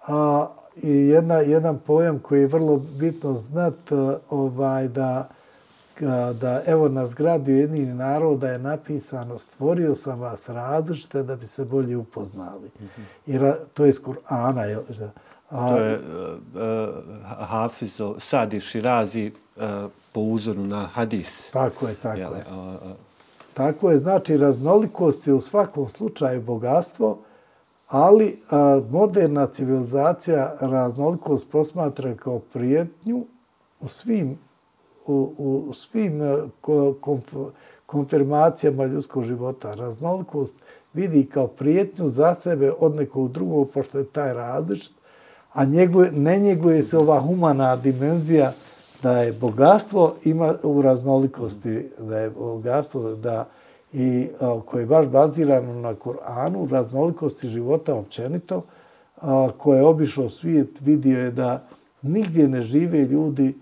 A, 0.08 0.48
i 0.82 0.92
jedna, 0.92 1.36
jedan 1.36 1.80
pojam 1.86 2.20
koji 2.20 2.40
je 2.42 2.48
vrlo 2.48 2.82
bitno 3.00 3.34
znat, 3.34 3.92
ovaj, 4.30 4.88
da, 4.88 5.30
da 6.34 6.62
evo 6.66 6.90
na 6.90 7.08
zgradi 7.08 7.52
jednih 7.52 7.96
naroda 7.96 8.50
je 8.50 8.60
napisano 8.60 9.40
stvorio 9.40 9.96
sam 9.96 10.20
vas 10.20 10.50
različite 10.50 11.24
da 11.24 11.36
bi 11.36 11.48
se 11.48 11.66
bolje 11.66 11.98
upoznali. 11.98 12.72
Mm 12.80 12.84
-hmm. 12.84 13.04
Jer 13.26 13.54
to 13.74 13.84
je 13.84 13.90
iz 13.90 14.02
Kur'ana. 14.02 14.62
Je, 14.62 14.80
a, 15.50 15.70
to 15.70 15.78
je 15.78 16.00
uh, 16.00 16.04
uh, 16.56 17.48
Hafiz 17.48 18.02
Sadi 18.18 18.60
Širazi 18.60 19.32
uh, 19.56 19.64
po 20.12 20.22
uzoru 20.22 20.64
na 20.64 20.86
hadis. 20.86 21.52
Tako 21.52 21.88
je, 21.88 21.96
tako 21.96 22.20
Jele, 22.20 22.38
je. 22.38 22.46
Uh, 22.52 22.76
uh, 22.76 22.92
tako 23.54 23.92
je, 23.92 24.00
znači 24.00 24.38
raznolikost 24.38 25.28
je 25.28 25.34
u 25.34 25.42
svakom 25.42 25.90
slučaju 25.90 26.42
bogatstvo, 26.42 27.20
ali 27.88 28.40
a, 28.52 28.82
moderna 28.90 29.48
civilizacija 29.48 30.56
raznolikost 30.62 31.48
posmatra 31.52 32.16
kao 32.16 32.40
prijetnju 32.40 33.26
u 33.80 33.88
svim 33.88 34.38
u, 35.08 35.34
u 35.70 35.74
svim 35.74 36.22
eh, 36.22 36.38
konf, 37.02 37.34
konfirmacijama 37.86 38.86
ljudskog 38.86 39.24
života. 39.24 39.74
Raznolikost 39.74 40.56
vidi 40.94 41.26
kao 41.26 41.48
prijetnju 41.48 42.10
za 42.10 42.36
sebe 42.44 42.72
od 42.80 42.96
nekog 42.96 43.32
drugog, 43.32 43.70
pošto 43.74 43.98
je 43.98 44.06
taj 44.06 44.34
različit, 44.34 44.94
a 45.54 45.66
njeguje, 45.66 46.12
ne 46.12 46.40
njeguje 46.40 46.84
se 46.84 46.98
ova 46.98 47.20
humana 47.20 47.76
dimenzija 47.76 48.54
da 49.04 49.22
je 49.22 49.34
bogatstvo 49.34 50.16
ima 50.24 50.56
u 50.64 50.82
raznolikosti, 50.82 51.90
da 52.00 52.20
je 52.20 52.30
bogatstvo 52.30 53.16
da 53.16 53.48
i 53.94 54.28
a, 54.40 54.60
koje 54.66 54.82
je 54.82 54.86
baš 54.86 55.08
bazirano 55.08 55.74
na 55.74 55.96
Koranu, 55.96 56.68
raznolikosti 56.72 57.48
života 57.48 57.96
općenito, 57.96 58.62
a, 59.22 59.50
koje 59.58 59.78
je 59.78 59.86
obišao 59.86 60.30
svijet, 60.30 60.82
vidio 60.82 61.20
je 61.20 61.32
da 61.32 61.64
nigdje 62.02 62.48
ne 62.48 62.62
žive 62.62 63.00
ljudi 63.00 63.54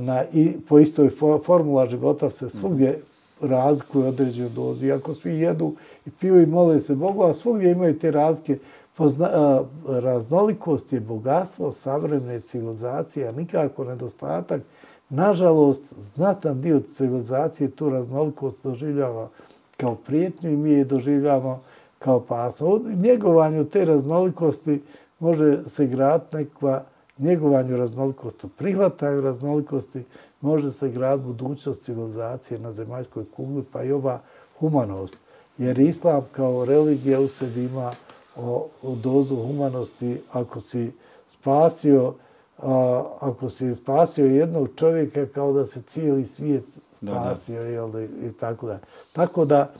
na, 0.00 0.24
i 0.32 0.52
po 0.68 0.78
istoj 0.78 1.10
formula 1.44 1.86
života 1.86 2.30
se 2.30 2.50
svugdje 2.50 3.00
razlikuju 3.40 4.06
određenu 4.06 4.48
dozi. 4.48 4.92
Ako 4.92 5.14
svi 5.14 5.34
jedu 5.34 5.74
i 6.06 6.10
piju 6.10 6.42
i 6.42 6.46
mole 6.46 6.80
se 6.80 6.94
Bogu, 6.94 7.22
a 7.22 7.34
svugdje 7.34 7.70
imaju 7.70 7.98
te 7.98 8.10
razlike, 8.10 8.58
pozna, 8.96 9.28
a, 9.32 9.64
raznolikost 9.88 10.92
je 10.92 11.00
bogatstvo 11.00 11.72
savremene 11.72 12.40
civilizacije, 12.40 13.28
a 13.28 13.32
nikako 13.32 13.84
nedostatak. 13.84 14.62
Nažalost, 15.08 15.82
znatan 16.14 16.60
dio 16.60 16.80
civilizacije 16.96 17.70
tu 17.70 17.90
raznolikost 17.90 18.58
doživljava 18.64 19.28
kao 19.76 19.94
prijetnju 19.94 20.50
i 20.50 20.56
mi 20.56 20.70
je 20.70 20.84
doživljavamo 20.84 21.60
kao 21.98 22.20
pasno. 22.20 22.66
U 22.66 22.80
njegovanju 22.94 23.64
te 23.64 23.84
raznolikosti 23.84 24.82
može 25.18 25.58
se 25.68 25.86
graditi 25.86 26.36
nekakva 26.36 26.84
njegovanju 27.18 27.76
raznolikosti, 27.76 28.48
prihvataju 28.58 29.20
raznolikosti, 29.20 30.04
može 30.40 30.72
se 30.72 30.88
grad 30.88 31.20
budućnost 31.20 31.82
civilizacije 31.82 32.58
na 32.58 32.72
zemaljskoj 32.72 33.24
kugli, 33.36 33.64
pa 33.72 33.82
i 33.82 33.92
ova 33.92 34.20
humanost. 34.58 35.16
Jer 35.58 35.78
islam 35.78 36.22
kao 36.32 36.64
religija 36.64 37.20
u 37.20 37.28
sebi 37.28 37.64
ima 37.64 37.92
o, 38.36 38.68
o 38.82 38.94
dozu 38.94 39.36
humanosti 39.36 40.20
ako 40.32 40.60
si 40.60 40.92
spasio 41.28 42.14
a, 42.58 43.04
ako 43.20 43.50
si 43.50 43.74
spasio 43.74 44.26
jednog 44.26 44.68
čovjeka 44.76 45.26
kao 45.26 45.52
da 45.52 45.66
se 45.66 45.82
cijeli 45.82 46.26
svijet 46.26 46.64
spasio 46.94 47.56
da, 47.56 47.62
da. 47.62 47.68
Jel, 47.68 48.00
i, 48.00 48.04
i 48.04 48.32
tako 48.40 48.66
da. 48.66 48.78
Tako 49.12 49.44
da 49.44 49.72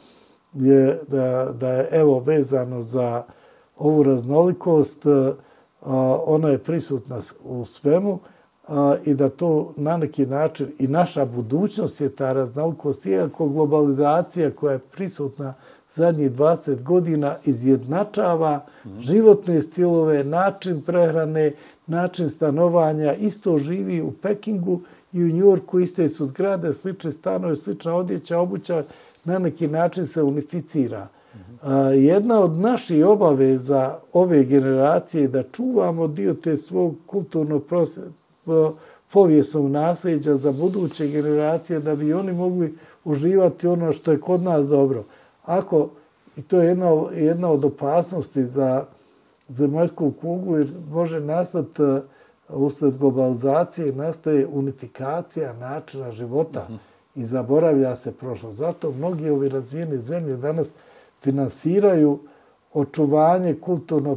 je, 0.53 1.01
da, 1.09 1.53
da 1.61 1.69
je 1.69 1.89
evo 1.91 2.19
vezano 2.19 2.83
za 2.83 3.23
ovu 3.79 4.03
raznolikost, 4.03 5.07
ona 6.27 6.49
je 6.49 6.59
prisutna 6.59 7.21
u 7.45 7.65
svemu 7.65 8.19
i 9.05 9.15
da 9.15 9.29
to 9.29 9.73
na 9.77 9.97
neki 9.97 10.27
način 10.27 10.67
i 10.79 10.89
naša 10.89 11.25
budućnost 11.25 12.01
je 12.01 12.09
ta 12.09 12.33
raznolikost, 12.33 13.07
iako 13.07 13.49
globalizacija 13.49 14.51
koja 14.51 14.73
je 14.73 14.79
prisutna 14.79 15.55
zadnjih 15.95 16.33
20 16.33 16.83
godina 16.83 17.37
izjednačava 17.45 18.61
životne 19.01 19.63
stilove, 19.63 20.25
način 20.25 20.83
prehrane, 20.83 21.53
način 21.87 22.31
stanovanja, 22.31 23.15
isto 23.15 23.59
živi 23.59 24.03
u 24.03 24.13
Pekingu 24.13 24.81
i 25.13 25.25
u 25.25 25.29
Njurku, 25.29 25.81
iste 25.81 26.09
su 26.09 26.27
zgrade, 26.27 26.73
slične 26.73 27.13
stanove, 27.13 27.57
slična 27.57 27.95
odjeća, 27.95 28.39
obuća, 28.39 28.85
na 29.25 29.39
neki 29.39 29.69
način 29.69 30.07
se 30.07 30.23
unificira. 30.23 31.09
Jedna 31.97 32.41
od 32.41 32.51
naših 32.51 33.07
obaveza 33.07 33.99
ove 34.13 34.45
generacije 34.45 35.23
je 35.23 35.29
da 35.29 35.43
čuvamo 35.43 36.09
dio 36.09 36.35
te 36.35 36.57
svog 36.57 36.95
kulturno 37.07 37.61
povijesnog 39.13 39.71
nasljeđa 39.71 40.37
za 40.37 40.53
buduće 40.53 41.09
generacije 41.09 41.81
da 41.81 41.97
bi 41.97 42.13
oni 42.13 42.33
mogli 42.33 42.75
uživati 43.05 43.67
ono 43.67 43.93
što 43.93 44.13
je 44.13 44.21
kod 44.21 44.43
nas 44.43 44.67
dobro. 44.67 45.05
Ako, 45.45 45.89
i 46.37 46.43
to 46.43 46.61
je 46.61 46.69
jedna, 46.69 46.91
jedna 47.15 47.51
od 47.51 47.65
opasnosti 47.65 48.45
za 48.45 48.85
zemaljsku 49.49 50.13
kuglu, 50.21 50.59
jer 50.59 50.69
može 50.91 51.21
nastati 51.21 51.83
usled 52.49 52.99
globalizacije, 52.99 53.93
nastaje 53.93 54.47
unifikacija 54.47 55.53
načina 55.53 56.11
života 56.11 56.67
mm 56.69 56.73
-hmm. 56.73 57.23
i 57.23 57.25
zaboravlja 57.25 57.97
se 57.97 58.13
prošlost. 58.13 58.59
Zato 58.59 58.91
mnogi 58.93 59.31
ovi 59.31 59.49
razvijene 59.49 59.99
zemlje 59.99 60.37
danas 60.37 60.69
finansiraju 61.25 62.19
očuvanje 62.75 63.55
kulturno 63.55 64.17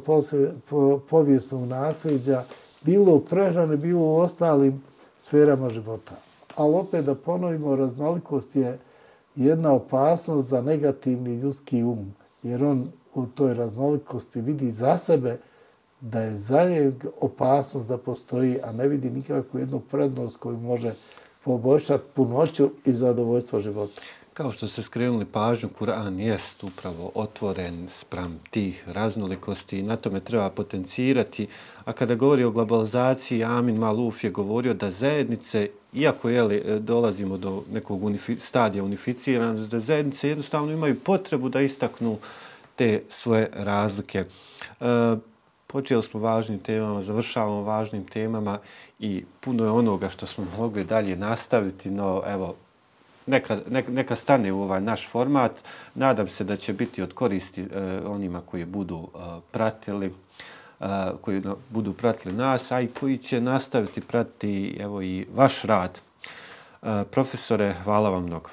povijesnog 1.10 1.68
nasljeđa, 1.68 2.44
bilo 2.82 3.14
u 3.16 3.20
prehrani, 3.20 3.78
bilo 3.78 4.02
u 4.02 4.16
ostalim 4.16 4.84
sferama 5.20 5.70
života. 5.70 6.16
Ali 6.56 6.76
opet 6.76 7.06
da 7.06 7.16
ponovimo, 7.16 7.76
raznolikost 7.76 8.56
je 8.56 8.80
jedna 9.36 9.74
opasnost 9.74 10.50
za 10.50 10.62
negativni 10.62 11.36
ljudski 11.36 11.84
um, 11.84 12.14
jer 12.44 12.64
on 12.64 12.88
u 13.16 13.26
toj 13.26 13.54
raznolikosti 13.54 14.42
vidi 14.42 14.72
za 14.72 14.98
sebe 14.98 15.38
da 16.02 16.22
je 16.22 16.38
za 16.38 16.70
njeg 16.70 16.94
opasnost 17.22 17.88
da 17.88 17.98
postoji, 17.98 18.60
a 18.64 18.72
ne 18.72 18.88
vidi 18.88 19.10
nikakvu 19.10 19.60
jednu 19.60 19.80
prednost 19.80 20.38
koju 20.38 20.58
može 20.58 20.94
poboljšati 21.44 22.04
punoću 22.14 22.70
i 22.86 22.94
zadovoljstvo 22.94 23.60
života. 23.60 24.02
Kao 24.38 24.52
što 24.52 24.68
ste 24.68 24.82
skrenuli 24.82 25.26
pažnju, 25.26 25.70
Kur'an 25.80 26.20
jest 26.20 26.64
upravo 26.64 27.12
otvoren 27.16 27.88
sprem 27.90 28.40
tih 28.50 28.84
raznolikosti 28.88 29.80
i 29.80 29.84
na 29.84 29.96
tome 29.96 30.20
treba 30.20 30.50
potencirati. 30.50 31.48
A 31.86 31.94
kada 31.94 32.16
govori 32.16 32.44
o 32.44 32.52
globalizaciji, 32.52 33.44
Amin 33.44 33.76
Maluf 33.78 34.24
je 34.24 34.30
govorio 34.30 34.74
da 34.74 34.92
zajednice, 34.92 35.70
iako 35.94 36.30
jeli, 36.30 36.80
dolazimo 36.80 37.38
do 37.38 37.64
nekog 37.72 38.04
unifi, 38.04 38.40
stadija 38.40 38.84
unificiranosti, 38.84 39.72
da 39.72 39.80
zajednice 39.80 40.30
jednostavno 40.30 40.72
imaju 40.72 41.00
potrebu 41.00 41.50
da 41.50 41.62
istaknu 41.62 42.18
te 42.76 43.02
svoje 43.10 43.50
razlike. 43.54 44.20
E, 44.20 44.26
počeli 45.68 46.04
smo 46.04 46.20
važnim 46.20 46.60
temama, 46.60 47.02
završavamo 47.02 47.62
važnim 47.62 48.06
temama 48.06 48.60
i 49.00 49.24
puno 49.40 49.64
je 49.64 49.72
onoga 49.72 50.10
što 50.10 50.26
smo 50.26 50.46
mogli 50.58 50.84
dalje 50.84 51.16
nastaviti, 51.16 51.92
no 51.92 52.24
evo, 52.28 52.56
neka, 53.28 53.58
neka, 53.70 53.92
neka 53.92 54.16
stane 54.16 54.52
u 54.52 54.62
ovaj 54.62 54.82
naš 54.82 55.10
format. 55.10 55.52
Nadam 55.96 56.28
se 56.28 56.44
da 56.44 56.56
će 56.56 56.74
biti 56.74 57.02
od 57.02 57.14
koristi 57.14 57.62
e, 57.62 57.68
onima 58.06 58.42
koji 58.42 58.66
budu 58.66 59.08
e, 59.16 59.20
pratili 59.52 60.14
e, 60.80 60.86
koji 61.22 61.42
budu 61.70 61.94
pratili 61.94 62.36
nas, 62.36 62.72
a 62.72 62.82
i 62.82 62.88
koji 62.88 63.18
će 63.18 63.42
nastaviti 63.42 64.02
pratiti 64.02 64.78
evo 64.80 65.02
i 65.02 65.28
vaš 65.36 65.62
rad. 65.62 66.02
E, 66.84 67.04
profesore, 67.12 67.74
hvala 67.84 68.10
vam 68.10 68.24
mnogo. 68.24 68.50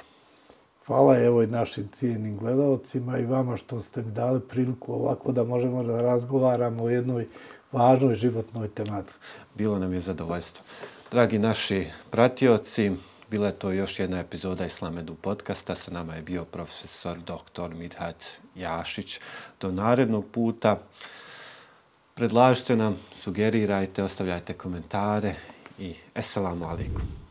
Hvala 0.87 1.19
evo 1.19 1.43
i 1.43 1.47
našim 1.47 1.89
cijenim 1.89 2.39
gledalcima 2.39 3.19
i 3.19 3.27
vama 3.27 3.57
što 3.57 3.83
ste 3.83 4.03
mi 4.03 4.11
dali 4.11 4.41
priliku 4.41 4.93
ovako 4.93 5.33
da 5.33 5.45
možemo 5.45 5.83
da 5.83 6.01
razgovaramo 6.01 6.85
o 6.85 6.89
jednoj 6.89 7.27
važnoj 7.73 8.15
životnoj 8.15 8.69
tematici. 8.69 9.19
Bilo 9.55 9.79
nam 9.79 9.93
je 9.93 10.01
zadovoljstvo. 10.01 10.65
Dragi 11.11 11.39
naši 11.39 11.87
pratioci, 12.11 12.93
bila 13.35 13.47
je 13.47 13.59
to 13.59 13.71
još 13.71 13.99
jedna 13.99 14.19
epizoda 14.19 14.67
Islamedu 14.67 15.15
podcasta. 15.15 15.75
Sa 15.75 15.91
nama 15.91 16.15
je 16.15 16.23
bio 16.23 16.45
profesor 16.45 17.19
dr. 17.19 17.75
Midhat 17.75 18.25
Jašić. 18.55 19.21
Do 19.61 19.73
narednog 19.73 20.27
puta 20.33 20.79
predlažite 22.15 22.77
nam, 22.77 22.97
sugerirajte, 23.23 24.03
ostavljajte 24.03 24.53
komentare 24.55 25.35
i 25.79 25.95
eselamu 26.15 26.65
alaikum. 26.65 27.24